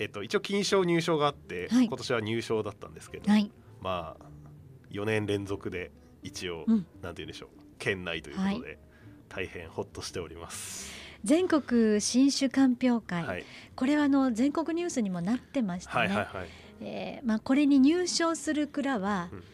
[0.01, 1.87] えー、と一応金賞入賞があって、はい。
[1.87, 3.51] 今年は入賞だったんですけど、はい。
[3.81, 4.25] まあ
[4.91, 6.87] 4年連続で一応、うん。
[7.03, 8.79] なんて言うんでしょう県内ということで、
[9.29, 10.91] 大変ほっとしております。
[11.23, 13.45] 全国新酒鑑評会、はい、
[13.77, 15.99] これはあの全国ニュースにもなってましたね。
[15.99, 16.49] はいはいはい。
[16.81, 19.45] えーまあこれに入賞する蔵は、うん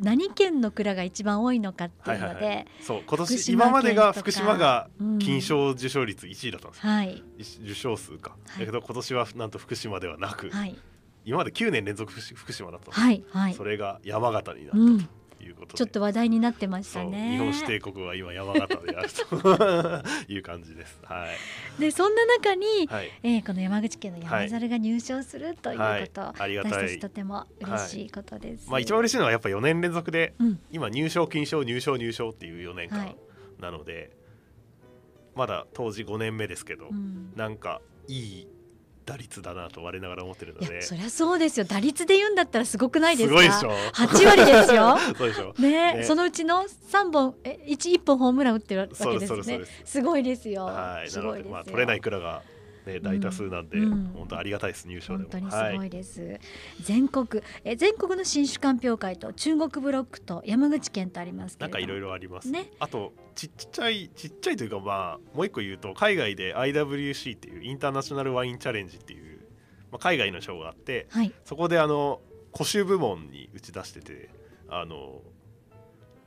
[0.00, 2.66] 何県の蔵が一番多いのかっていうので、はいはいはい。
[2.80, 6.70] そう今福年島今までが福島がうん金賞受賞率1位だったん。
[6.72, 7.22] ですよ、はい。
[7.64, 8.60] 受賞数か、はい。
[8.60, 10.76] だけど今年はなんと福島ではなく、はい。
[11.24, 13.54] 今まで9年連続福福島だったんです、はいはい。
[13.54, 13.64] そ。
[13.64, 15.06] れが山形になったうん、と
[15.44, 17.32] いうことで、ちょっと話題になってましたね。
[17.32, 20.02] 日本指定国は今山形であると。
[20.32, 20.98] いう感じです。
[21.04, 21.26] は
[21.78, 23.10] い、でそんな中に、はい。
[23.22, 26.02] えーこの山口県の山猿が入賞するというはい。
[26.04, 26.72] こと、ありがたい。
[26.72, 28.68] 私たちとても嬉しいことです。
[28.70, 30.60] まあ一番嬉しいのはやっぱ4年連続でうん。
[30.70, 33.16] 今入賞金賞入賞入賞っていう4年間はい。
[33.60, 34.10] なので、
[35.34, 37.32] まだ当時5年目ですけど、うん。
[37.36, 38.48] なんかいい
[39.04, 40.82] 打率だなと我ながら思ってるので。
[40.82, 41.66] そりゃそうですよ。
[41.66, 43.38] 打率で言うんだったらすごくないですか？
[43.38, 43.70] すごいでしょ。
[43.92, 44.98] 8割ですよ。
[45.16, 45.54] そうでしょ。
[45.58, 49.60] ね、ね、そのうちの3本え 1, 1本ホームラン打ってるわけですね。
[49.84, 50.64] すごいですよ。
[50.64, 52.42] はいなのでまあ取れない蔵が
[52.86, 56.40] ね、大多数なんで、うん、本当ありがたいです入賞で本当にすごいです、はい、
[56.80, 62.50] 全国え全国の新酒鑑評会と中国ブロックと山口県とありますなんかいろいろあります。
[62.50, 62.70] ね。
[62.78, 69.40] あとちっちゃいちっちゃいというかまあもう一個言うと海外で IWC っていうインターナショナルワインチャレンジっていう、
[69.90, 72.20] まあ、海外の賞があって、はい、そこであの
[72.52, 74.30] 古酒部門に打ち出してて
[74.68, 75.22] あの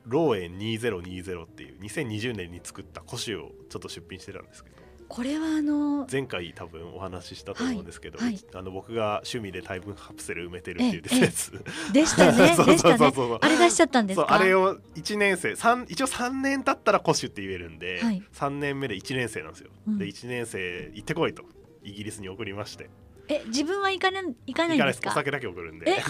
[0.06, 4.77] ローエン2020っていう2020年に作った古酒をちょっと出品してたんですけど
[5.08, 11.52] これはあの前回多分お話ししたと思うんですけど、はいはい、あの僕が趣味でタイムカプセル埋めてるっていうやつ
[11.92, 13.38] でしたね でしたね。
[13.40, 21.42] あれ出しちゃったんですあれを1年生三一応3年経ったら古酒って言えるんで、はい、3年目で1年生なんですよ、うん、で1年生行ってこいと
[21.82, 22.90] イギリスに送りまして。
[23.30, 25.10] え自分は行かない行かないんですか？
[25.10, 26.02] お酒だけ送るんで。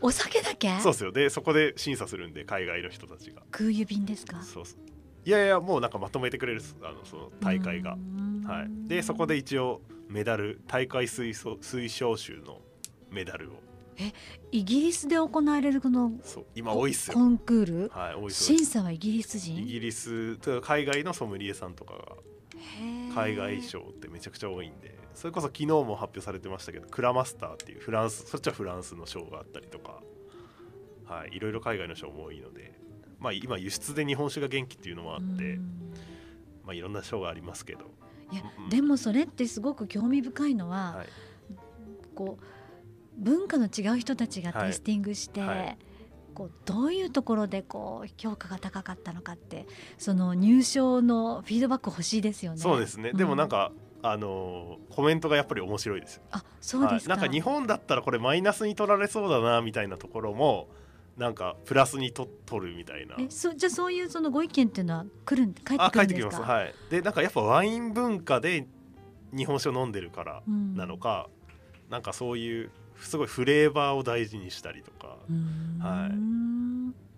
[0.00, 0.68] お酒だけ？
[0.80, 1.12] そうですよ。
[1.12, 3.42] でそこで審査するんで海外の人たちが。
[3.52, 4.42] 空輸便ですか？
[4.42, 4.80] そうそう
[5.28, 7.98] いやいやもうなんかまとめてくれるあのその大会が、
[8.46, 12.62] はい、でそこで一応メダル大会推推奨集の
[13.10, 13.56] メダルを。
[13.98, 14.14] え
[14.52, 17.14] イギリスで行われるこのそう今多いっすよ。
[17.14, 19.58] コンクール、はい、多い審査はイギリス人？
[19.58, 22.16] イギリスと海外のソムリエさんとかが
[23.14, 24.96] 海外賞ってめちゃくちゃ多いんで。
[25.12, 30.00] それこそ昨日も発表されてましたけど Kura Master っていうフランスそっちはフランスの賞があったりとか。
[31.04, 32.78] はいいろいろ海外の賞も多いので
[33.18, 35.58] まあ、今輸出で日本酒が元気っていうのもあって、
[36.64, 37.90] まあ、いろんな賞がありますけど。
[38.30, 41.06] いや、うん、でもそれってすごく興味深いのは、はい、
[42.14, 42.44] こう
[43.16, 45.58] 文化の違う人たちがテイスティングして、はい。
[45.58, 45.78] はい、
[46.34, 49.66] こうどういうところでこう評価が高かったのかって
[49.98, 52.58] その入賞のフィードバック欲しいですよね。
[52.58, 60.68] そうですね、うん、でもなんかあのコメントがやっぱり面白いですあそうですなんか日本だったらこれマイナスに取られそうだなみたいなところも
[61.18, 63.16] なんかプラスにと取るみたいな。
[63.18, 66.42] えそじゃあそういうそのご意見っていうのは来る帰ってくるんですか？
[66.42, 66.74] はい。
[66.90, 68.66] でなんかやっぱワイン文化で
[69.36, 71.28] 日本酒を飲んでるからなのか、
[71.86, 75.16] うん、なんかそういうすごいフレーバーを大事にしたりとか。
[75.80, 76.12] はい。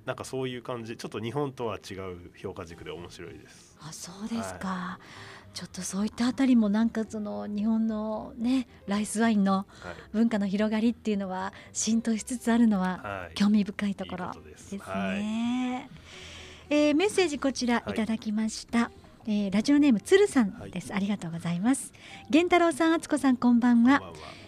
[0.07, 0.97] なんかそういう感じ。
[0.97, 3.77] ちょっと日本とは違う評価軸で面白いです。
[3.81, 5.03] あそうですか、はい
[5.53, 9.67] ちょっとそういったあたりもなんかその日本のねライスワインの
[10.13, 14.73] 文化の広がりっていうのは浸透しつつあるのは興味深いところです。
[14.73, 14.79] ね。
[14.81, 17.95] はい、えー、メッセージこちらい。
[17.95, 18.79] ただきました。
[18.79, 18.91] は
[19.27, 21.93] い、えー、ラジオネームつるさんです、はい、ありがとうございます。
[22.31, 24.03] 源太郎さん敦子さんこんばんは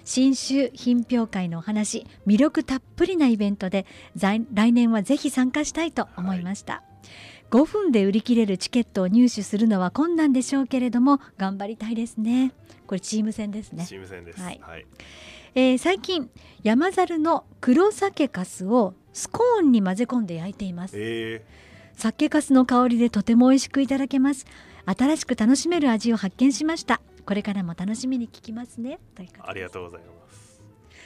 [0.04, 3.86] 新酒品評会のお話魅力たっぷりなイベントで
[4.16, 4.40] 来
[4.72, 6.92] 年はぜひ参加したいと思いました、はい
[7.52, 12.52] 5分で売り切れるチケットを入手するのは困難でしょうけれども頑張りたいですね。
[12.86, 13.84] これチーム戦ですね。
[13.84, 14.40] チーム戦です。
[14.40, 14.86] はい、はい、
[15.54, 16.30] えー、最近
[16.62, 24.46] 山猿の黒酒粕をスコーンに混ぜ込んで焼いています、えー、酒粕の香りでとても美味しくいただけます。
[24.86, 28.98] 新しく楽しめる味を発見しましたこれからも楽しみに聞きますね。
[29.40, 30.60] ありがとうございます。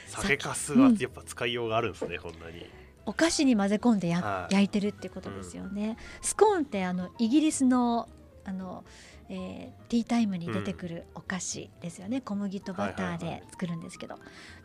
[0.07, 2.65] 酒粕はやっぱ使いようがあるんですね、うん、こんなに。
[3.05, 5.89] お菓子に混ぜ込んでや、はい、焼いてるってことですよね。
[5.89, 8.09] うん、スコーンってあのイギリスの
[8.45, 8.85] あの、
[9.29, 14.17] えー、ティータイムに出てくるお菓子ですよね、うん、小麦とバターで作るんですけど、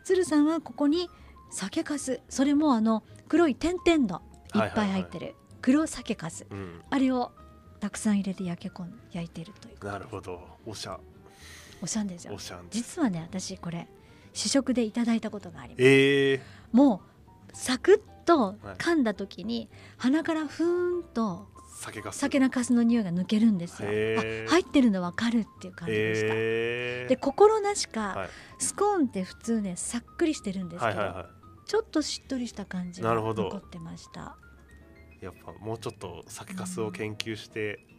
[0.05, 1.09] 鶴さんはここに
[1.51, 4.21] 酒粕それもあの黒い点々の
[4.55, 7.31] いっぱい入ってる黒酒粕、うん、あれを
[7.79, 10.41] たくさん入れて焼け込ん焼いてるというなるほど。
[10.65, 10.97] おしゃ
[11.83, 12.37] おしゃんですよ。
[12.71, 13.87] 実はね私これ
[14.31, 17.01] 試食でいただいたことがあります、えー、も
[17.51, 23.89] うサクッと噛んだ時に、鼻からふーんと酒かす酒のかすの匂いが抜けるんですよ。
[23.89, 23.91] あ
[24.49, 27.09] 入ってるの分かるっていう感じでした。
[27.09, 28.29] で心なしか、はい、
[28.59, 31.25] スコーンって普通ねさっくりしてるんですけど、
[31.65, 34.37] ちょっとしっとりした感じが残ってました。
[35.21, 37.92] やっぱもうちょっと酒かすを研究して、うん、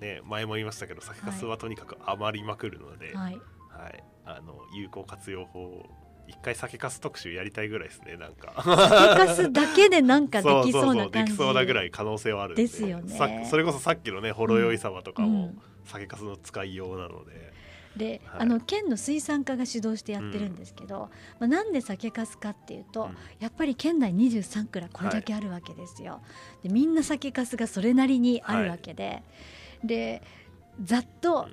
[0.00, 3.40] ね前も言いましたけど酒かすはとにかく余りまくるので、はい、
[3.70, 5.86] はい、あの有効活用法を
[6.28, 8.52] 一回酒かす特集やりたいぐらいですねなんか。
[8.56, 12.66] 酒かすだけでなんかできそうな感じできそうなぐらい可能性はあるで。
[12.66, 13.46] すよね。
[13.50, 15.54] それこそさっきのねほろ酔い様とかも
[15.86, 17.48] 酒かすの使いようなので。
[17.96, 26.12] で、はい、あの県の水産課が主導してやってるんですけど、うん、まあ、なんで酒かすかっていうと、うん、やっぱり県内23区らこれだけあるわけですよ。
[26.12, 26.20] は
[26.62, 29.22] い、でみんな酒かすがそれなりにあるわけで、はい、
[29.84, 30.22] で
[30.82, 31.48] ざっと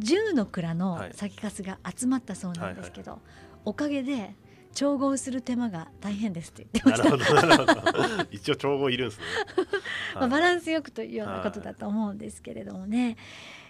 [0.00, 3.20] 10の蔵の酒かすが集まったそうなんですけど、
[3.64, 4.34] おかげで
[4.74, 7.34] 調合する手間が大変ですって言ってまなした。
[7.34, 8.26] るほどなるほど。
[8.30, 9.24] 一応調合いるんですね。
[10.14, 13.16] まあ、バランスよくというようなことだと思うんですけれどもね、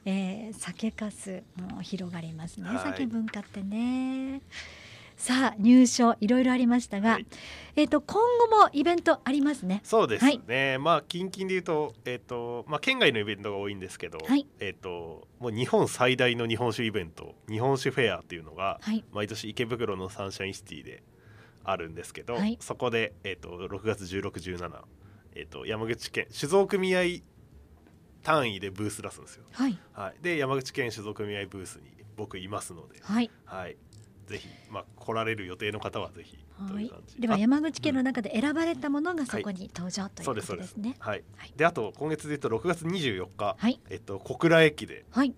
[0.04, 2.78] えー、酒かすも広がりますね、はい。
[2.78, 4.42] 酒文化ってね
[5.20, 7.26] さあ入賞いろいろありましたが、はい。
[7.76, 9.82] えっ、と今後もイベントありますね。
[9.84, 14.46] そうですね、まあ近々で言うと,、えっとまあ、県外のイベントが多いんですけど、はい。
[14.60, 19.04] えっともう日本最大の日本酒イベント日本酒フェアっていうのがはい。
[19.12, 21.02] 毎年池袋のサンシャインシティで
[21.64, 22.56] あるんですけど、はい。
[22.58, 24.70] そこで、えっと6月1617、
[25.34, 27.02] えっと山口県酒造組合
[28.22, 29.44] 単位でブース出すんですよ。
[29.52, 29.78] はい。
[29.92, 33.30] はい、で山口県酒造組合ブースに僕いますので、はい。
[33.44, 33.76] はい、
[34.30, 36.38] ぜひ、まあ、来られる予定の方はぜひ。
[37.18, 40.94] ではあ山口県の中で選ばれたものがそこに登場ということですね。
[41.00, 41.24] はい。
[41.36, 43.80] はい、であと今月で言うと6月24日、はい。
[43.90, 45.34] えっと、小倉駅ではい。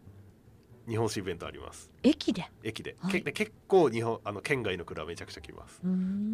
[0.87, 1.91] 日本酒イベントあります。
[2.03, 2.51] 駅で？
[2.63, 3.13] 駅で,はい。
[3.13, 5.81] け、で結構日本あの県外の蔵めちゃくちゃ来ます。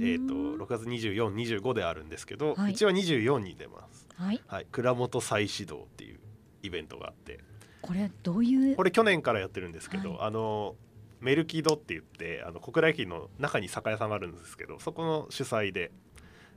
[0.01, 2.73] えっ、と6月2425であるんですけど、はい。
[2.73, 4.09] うちは24に出ます。
[4.17, 4.43] はい。
[4.49, 4.67] はい。
[4.73, 6.19] 蔵元再始動っていう
[6.63, 7.39] イベントがあって。
[7.83, 8.75] これはどういう？
[8.75, 10.19] これ去年からやってるんですけど、はい。
[10.23, 10.75] あの
[11.21, 15.91] メルキドって言ってあの小倉駅の中に酒屋さんがあるんですけどそこの主催で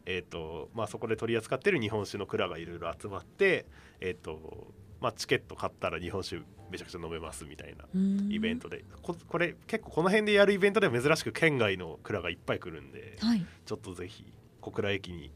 [0.05, 3.65] えーとまあ、そこで取り扱ってる日本酒の蔵がいろいろ集まって、
[3.99, 6.41] えーとまあ、チケット買ったら日本酒
[6.71, 7.85] めちゃくちゃ飲めますみたいな
[8.29, 13.45] イベントでここれ結構この辺でやるイベントでは珍しく県外の蔵がいっぱい来るんではい。
[13.65, 14.31] ちょっとぜひ
[14.61, 15.31] 小倉駅に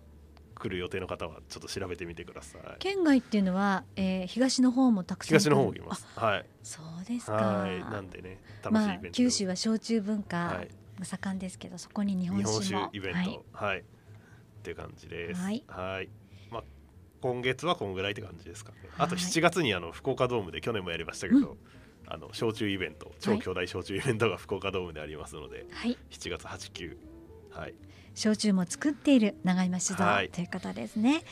[0.56, 2.62] 来る予定の方はちょっと調べてみてください。
[2.80, 6.08] 県外っていうのは、えー、東の方もたくさん東の方も来あます。
[6.16, 6.46] はい。
[6.64, 7.34] そうですか。
[7.34, 7.80] はい。
[7.80, 8.40] なんでね
[8.70, 10.62] まあ九州は焼酎文化
[11.04, 13.18] 盛んですけど、そこに日日本本酒イベント。
[13.18, 13.84] はい、はい、っ
[14.64, 15.42] ていう感じです。
[15.42, 15.64] はい。
[15.68, 16.10] はい。
[16.50, 16.64] まあ
[17.22, 18.78] 今月はこんぐらいって感じですかね。
[18.98, 21.58] あとはい7月にあの福岡ドームで去年もやりましたけど、うん。
[22.08, 23.12] あの焼酎イベント。
[23.20, 26.98] 超巨大焼酎イベントが福岡ドームでありますのではい、7月89
[27.52, 27.74] はい
[28.16, 30.30] 焼酎も作っている長山酒造、はい。
[30.30, 31.24] という方ですね。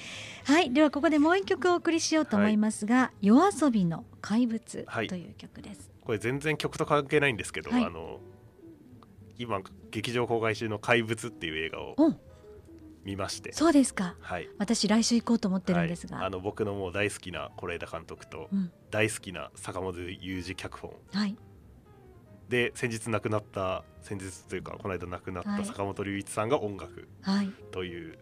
[0.45, 0.71] はい。
[0.71, 5.07] ではここでもう一曲お送りしようと思いますが、夜遊びの怪物はい。
[5.07, 7.85] という曲です、これ全然曲と関係ないんですけど、はい。
[7.85, 8.19] あの
[9.39, 12.13] 今劇場公開中の「怪物」っていう映画をお
[13.03, 13.51] 見まして。
[13.53, 14.15] そうですか。
[14.19, 14.49] はい。
[14.59, 18.71] 私来週行こうと思ってるんですが、はい、あの僕のもう大好きな是枝監督とうん。
[18.91, 21.35] 大好きな坂本雄二脚本はい
[22.53, 25.61] で先日亡くなった先日というかこの間亡くなっはい。
[25.61, 27.49] た坂本龍一さんが音楽はい。
[27.71, 28.17] という、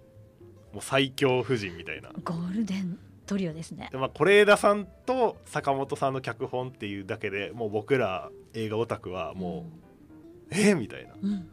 [0.71, 2.11] もう最強夫人みたいな。
[2.23, 3.89] ゴールデントリオですね。
[3.91, 9.65] でまあ是枝さんと坂本さんの脚本っていうだけでもう僕ら映画オタクはも
[10.51, 10.77] う、えー？
[10.77, 11.13] みたいな。
[11.21, 11.49] うん、うん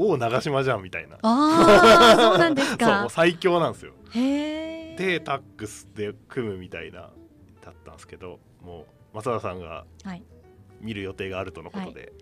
[0.00, 1.16] 王長島じゃんみたいな。
[1.22, 3.92] ああ そうなんですそうかもう最強なんですよ。
[4.10, 7.10] へえでタックスで組むみたいな
[7.60, 10.22] だったんですけどもう松原さんがはい
[10.80, 12.12] 見る予定があるとのことで、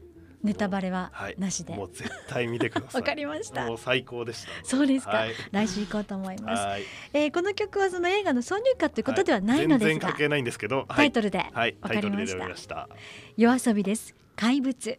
[0.42, 1.34] ネタバレははい。
[1.38, 1.74] なしで。
[1.74, 3.00] もう絶対見てください。
[3.02, 3.66] わかりました。
[3.66, 4.48] もう最高でした。
[4.62, 5.16] そうですか。
[5.16, 5.32] はい。
[5.50, 6.82] 来週行こうと思います、はい。
[7.12, 11.38] えー、この曲はその映画の挿入歌ということではないのですが、全然関係ないんですけど、はい、タイトルで。
[11.52, 12.88] はい、わかりました。
[13.36, 14.14] 夜遊びです。
[14.36, 14.98] 怪物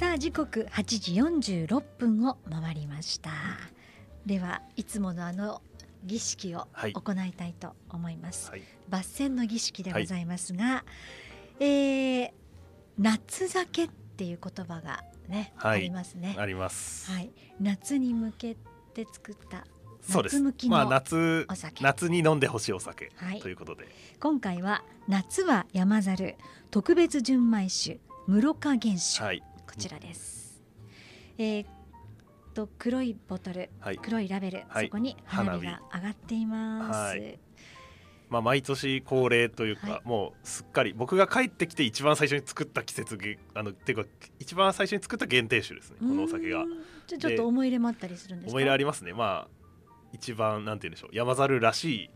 [0.00, 0.82] さあ時刻8
[1.42, 3.30] 時46分を回りました。
[4.24, 5.60] ではいつものあの
[6.04, 6.94] 儀式をはい。
[6.94, 10.86] 行いたいと思います、はい、抜栓の儀式でございますが、
[11.60, 12.30] えー
[12.98, 15.80] 夏酒っていう言葉がね、はい。
[15.80, 16.34] ありますね。
[16.38, 17.10] あります。
[17.10, 17.30] はい、
[17.60, 18.56] 夏に向け
[18.94, 19.66] て作った
[20.00, 20.36] そうです。
[20.36, 20.70] 夏向き。
[20.70, 21.84] のまあ夏お酒。
[21.84, 23.40] 夏に飲んでほしいお酒、はい。
[23.40, 23.86] ということで、
[24.18, 26.36] 今回は夏は山猿
[26.70, 30.60] 特別純米酒室賀原酒、はいこちらです。
[31.38, 31.68] えーっ
[32.54, 33.98] と黒いボトル、はい。
[33.98, 36.96] 黒いラベル、はいそこに花火花が上がっています。
[36.96, 37.38] はい
[38.28, 44.10] まあ毎年恒例というか、はいもうすっかり僕が帰ってきて一番最初に作った季節げあのっていうか
[44.40, 45.96] 一番最初に作った限定酒ですね。
[46.00, 46.70] このお酒がうーん
[47.06, 48.50] じゃあちょっと思い入れもあったりするんですか？
[48.50, 49.12] 思い入れありますね。
[49.12, 49.48] まあ
[50.12, 52.10] 一番なんて言うんでしょう山猿らしい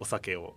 [0.00, 0.54] お酒を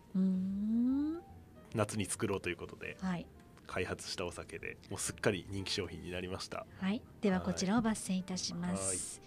[1.74, 3.26] 夏に作ろうということではい
[3.68, 6.66] 開発したお酒でもうすっかり人気商品になりました。
[6.80, 9.22] はい、でははいこちらを抜栓いたします。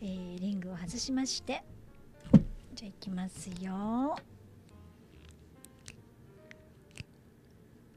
[0.00, 1.62] えーリングを外しまして、
[2.74, 4.16] じゃあいきますよ。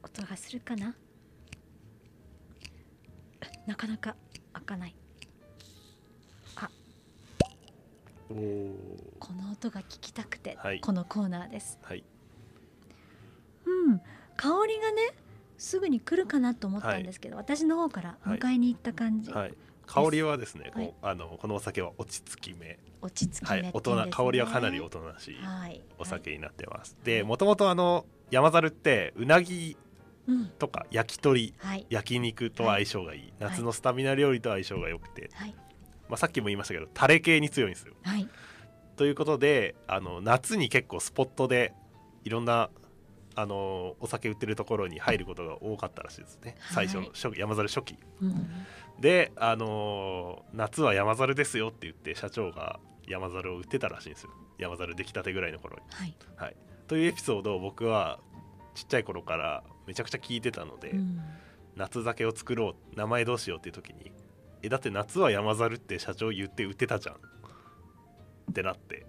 [0.02, 0.94] 音がするかな？
[3.66, 4.14] なかなか
[4.52, 4.94] 開かない。
[8.28, 8.76] おお
[9.20, 11.78] この音が聞きたくて、はいこのコーナーです。
[11.82, 12.02] はい
[13.64, 14.00] うん、
[14.36, 15.14] 香りがね、
[15.58, 19.30] すぐに来るかなと思ったんですけど、私の方から迎えに行った感じ。
[19.30, 19.54] はい。
[19.86, 22.78] 香りはですね、はい、あのこのお酒は落ち着きめ。
[23.00, 25.36] 落ち着きめ、はい、大人香りはかなり大人しい
[25.98, 29.76] お酒になってます、でもともとあの山猿ってうなぎ
[30.58, 35.30] とか焼き鳥、はい、焼肉と相性がいい、夏のスタミナ料理と相性が良くて、
[36.08, 37.94] まあ、さっきも言いましたけどタレ系に強いんですよ。
[38.96, 41.74] ということであの夏に結構スポットで
[42.24, 42.70] いろんな
[43.36, 48.48] あのお酒売ってるところに入ることが多かったらしいですね、最初の初山猿初期、うん、
[48.98, 54.30] であの夏は山猿ですよって言って社長が山猿を売ってたらしいんですよ。
[54.58, 56.56] 山猿出来たてぐらいの頃に、はい、はい、
[56.88, 58.18] というエピソードを僕は
[58.74, 61.20] ちっちゃい頃からめちゃくちゃ聞いてたので、うん、
[61.76, 64.12] 夏酒を作ろう名前どうしようっていう時に
[64.62, 67.16] えだって夏は山猿って社長言って売ってたじゃん。
[68.50, 69.06] ってなって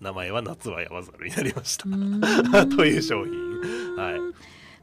[0.00, 1.84] 名前は夏は山猿になりました。
[2.76, 3.34] という商品。
[3.96, 4.20] はい。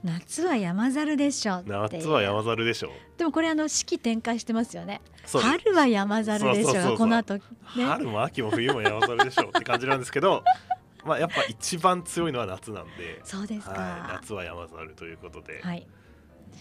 [0.04, 2.92] 夏は山猿でしょ夏は山猿でしょ。
[3.18, 5.02] でもこれあの四季展開してますよね。
[5.34, 7.42] 春は山猿でしょこの後、ね、
[7.76, 10.44] 春も秋も冬も山猿でしょって感じなんですけど
[11.04, 13.20] まあやっぱ一番強いのは夏なんで。
[13.24, 15.88] そうですか、はい、夏は山猿ということで、はい、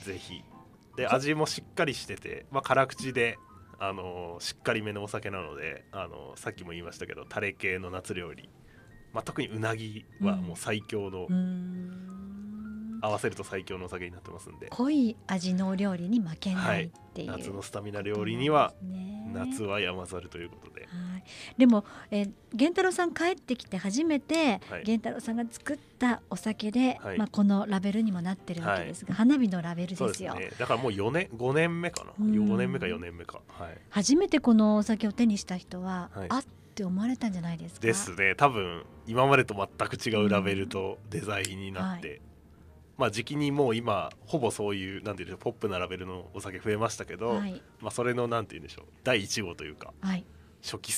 [0.03, 0.43] ぜひ。
[0.97, 3.39] で味もしっかりしてて、まあ、辛口で
[3.79, 8.49] あのしっかりめのお酒なのであのさっきも言いましたけどタレ系の夏料理、
[9.13, 11.27] まあ、特にうなぎはもう最強の、
[13.01, 14.69] 合わせると最強のお酒になってますんで。
[14.71, 18.75] 濃い味のお料理に負けないっていう、はい、夏のスタミナ料理には、
[19.33, 21.25] 夏は山猿ということで、はい、
[21.59, 32.13] でも、えー、源太郎さん帰ってきて初めて、はい、源太郎さんが作ったお酒で、はい、まあ、このラベルにもなってるわけですが、花火のラベルですよ、ね、だからもう4年5年目かな。
[32.19, 36.45] 5年目か4年目か、はい、初めてこのお酒を手にした人は、あっ
[36.77, 37.87] て思われたんじゃないですか？
[37.87, 38.35] ですね。
[38.37, 42.21] 多分今までと全く違うラベルとデザインになって、
[42.97, 50.25] まあ、時期にもう今ほぼそういうなんていうポップなラベルのお酒増えましたけど、はい、まあ、それのなんて言うんでしょう第1号というか、はい、
[50.63, 50.93] 初期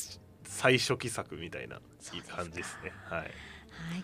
[0.45, 1.77] 最初期作みたいな
[2.15, 2.93] いい感じですね。
[3.05, 3.29] はい、はい、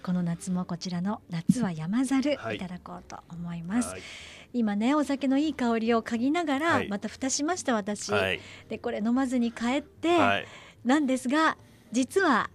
[0.02, 2.36] この夏もこちらの夏は山猿い。
[2.36, 3.94] ただこうと思います。
[4.52, 8.12] 今ねお酒のいい香りを嗅ぎながら、また蓋しました私、
[8.68, 10.16] でこれ飲まずに帰って、
[10.84, 11.56] なんですが
[11.92, 12.50] 実は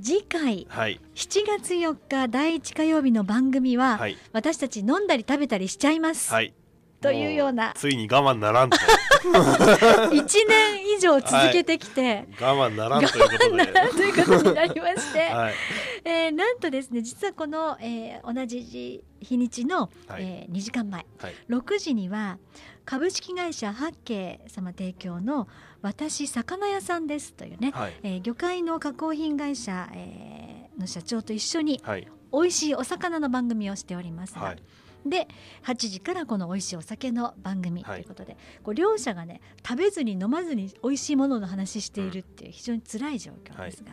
[0.00, 6.32] 次回、はい、7月4日第1火曜日の番組は、はい、私たち飲んだり食べたりしちゃいます。
[6.32, 6.52] はい。
[7.00, 8.76] というようなついに我慢ならんと。
[9.26, 10.12] 1
[10.48, 15.54] 年以上続けてきて、 はい、我慢ならんということになりまして、 はい、
[16.04, 22.38] えー、なんとですね実はこの、えー、同じ日にちの、はい、えー、2時間前、はい、6時には
[22.84, 25.48] 株式会社八景様提供の
[25.86, 34.62] 私魚屋さんですというね、はい、えー、魚介の加工品会社、えー、の社長と一緒に、はい、美味しいお魚の番組をしておりますが、はい、
[35.06, 35.28] で
[35.64, 43.92] 8時からこの美味しいお酒の番組ということで、こう両者がね食べずに飲まずに美味しいものの話しているっていう非常に辛い状況ですが、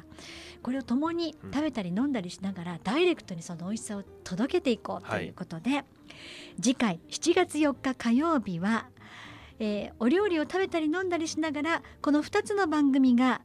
[0.63, 5.83] これを共に食べたり飲んだりしながら、ダイレクトにその美味しさを届けていこうということで、
[6.59, 8.87] 次回7月4日火曜日は、
[9.63, 13.41] えー、お料理を食べたり飲んだりしながらこの2つの番組が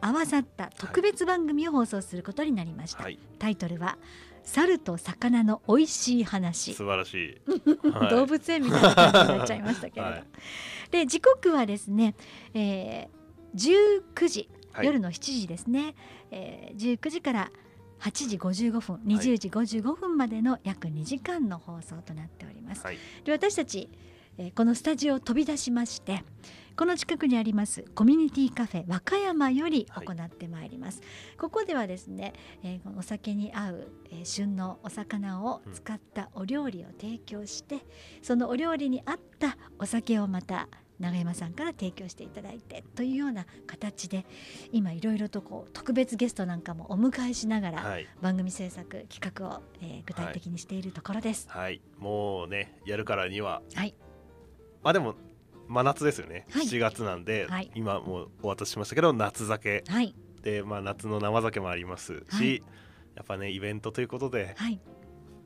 [0.00, 3.98] 合わさった特別番組を放送することになりました、はい、タイトルは
[4.44, 6.72] 猿と魚の美味しい話。
[6.72, 7.14] 素晴らし
[7.44, 10.24] い、動物園みたいな感じになっちゃいましたけれど、はい、
[10.90, 12.14] で時刻はですね、
[12.54, 15.94] えー、19時、はい、夜の7時ですね、
[16.30, 17.50] えー、19時から
[18.00, 22.86] 8時55分20時55分までの約2時間の放送となっております。
[22.86, 23.90] はい、で私たち、
[24.38, 26.22] えー、このスタジオを飛び出しまして
[26.76, 37.80] この近くにありますコミュニティカフェ和歌山より行ってまいります、はい、ここではですね、えー、お酒に合う、えー、旬のお魚を使ったお料理を提供して、うん、
[38.22, 40.68] そのお料理に合ったお酒をまた
[41.00, 44.26] 永山さんから提供していただいてというような形で
[44.72, 51.46] 今いろいろとこう特別ゲストなんかもお迎えしながら番組制作企画を、えー、具体的にしているところです。
[51.48, 53.94] はい、はい、もうねやるからには、はい、
[54.82, 55.14] まあでも
[55.68, 62.62] 真夏ですよね、はい、7月なんで、はい、今もうお渡ししましたけど夏酒、はい、で、まあ、夏の生酒もありますし、
[63.14, 64.56] やっぱねイベントということで、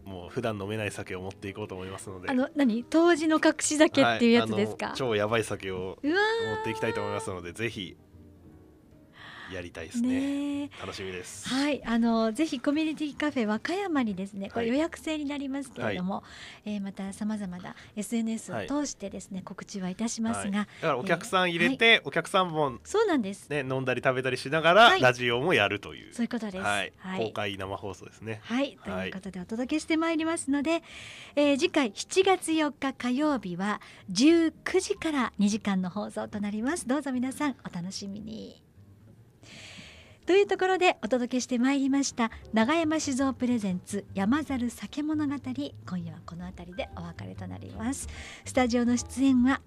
[0.05, 2.29] もう普段飲めない酒を持っていこうと思いますので。
[2.31, 2.85] あの何？
[2.85, 6.13] 当時の隠し酒っていうやつですか、超やばい酒を持
[6.61, 7.97] っていきたいと思いますのでぜひ
[9.53, 10.71] やりたいですね。
[10.81, 11.49] 楽しみです。
[11.49, 11.83] はい。
[11.85, 16.23] あのぜひコミュニティカフェ和歌山にですねこれ予約制になりますけれども、は
[16.65, 23.49] い、えー、またさまざまな SNS を通してですね、はい、告知はいたしますが、はい、だからお客さん入れて、えー、お客さんもそうなんです。
[23.51, 26.15] ね飲んだり食べたりしながら、ラジオもやるという。
[26.15, 26.93] そういうことです、はい。
[27.19, 28.41] 公開生放送ですね。
[28.45, 28.79] はい。
[28.85, 30.83] ということでお届けしてまいりますので、
[31.37, 33.81] えー、次回7月4日火曜日は
[34.11, 36.87] 19時から2時間の放送となります。
[36.87, 38.63] どうぞ皆さんお楽しみに
[40.25, 45.35] というところでお届けしてまいりました長山酒造プレゼンツ山猿酒物語。
[45.35, 48.09] 今夜はこの辺りでお別れとなります。
[48.45, 49.61] スタジオの出演は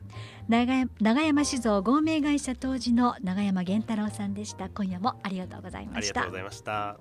[0.48, 4.70] 長山酒造合名会社当時の長山源太郎さんでした。
[4.70, 6.22] 今夜もありがとうございました。
[6.22, 6.98] ありがとうございました。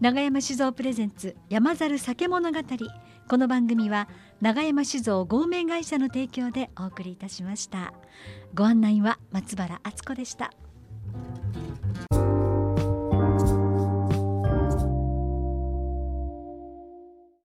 [0.00, 2.58] 長山酒造プレゼンツ山猿酒物語。
[3.28, 4.08] この番組は
[4.40, 7.94] 長山酒造合名会社の提供でお送りいたしました。
[8.52, 10.52] ご案内は松原敦子でした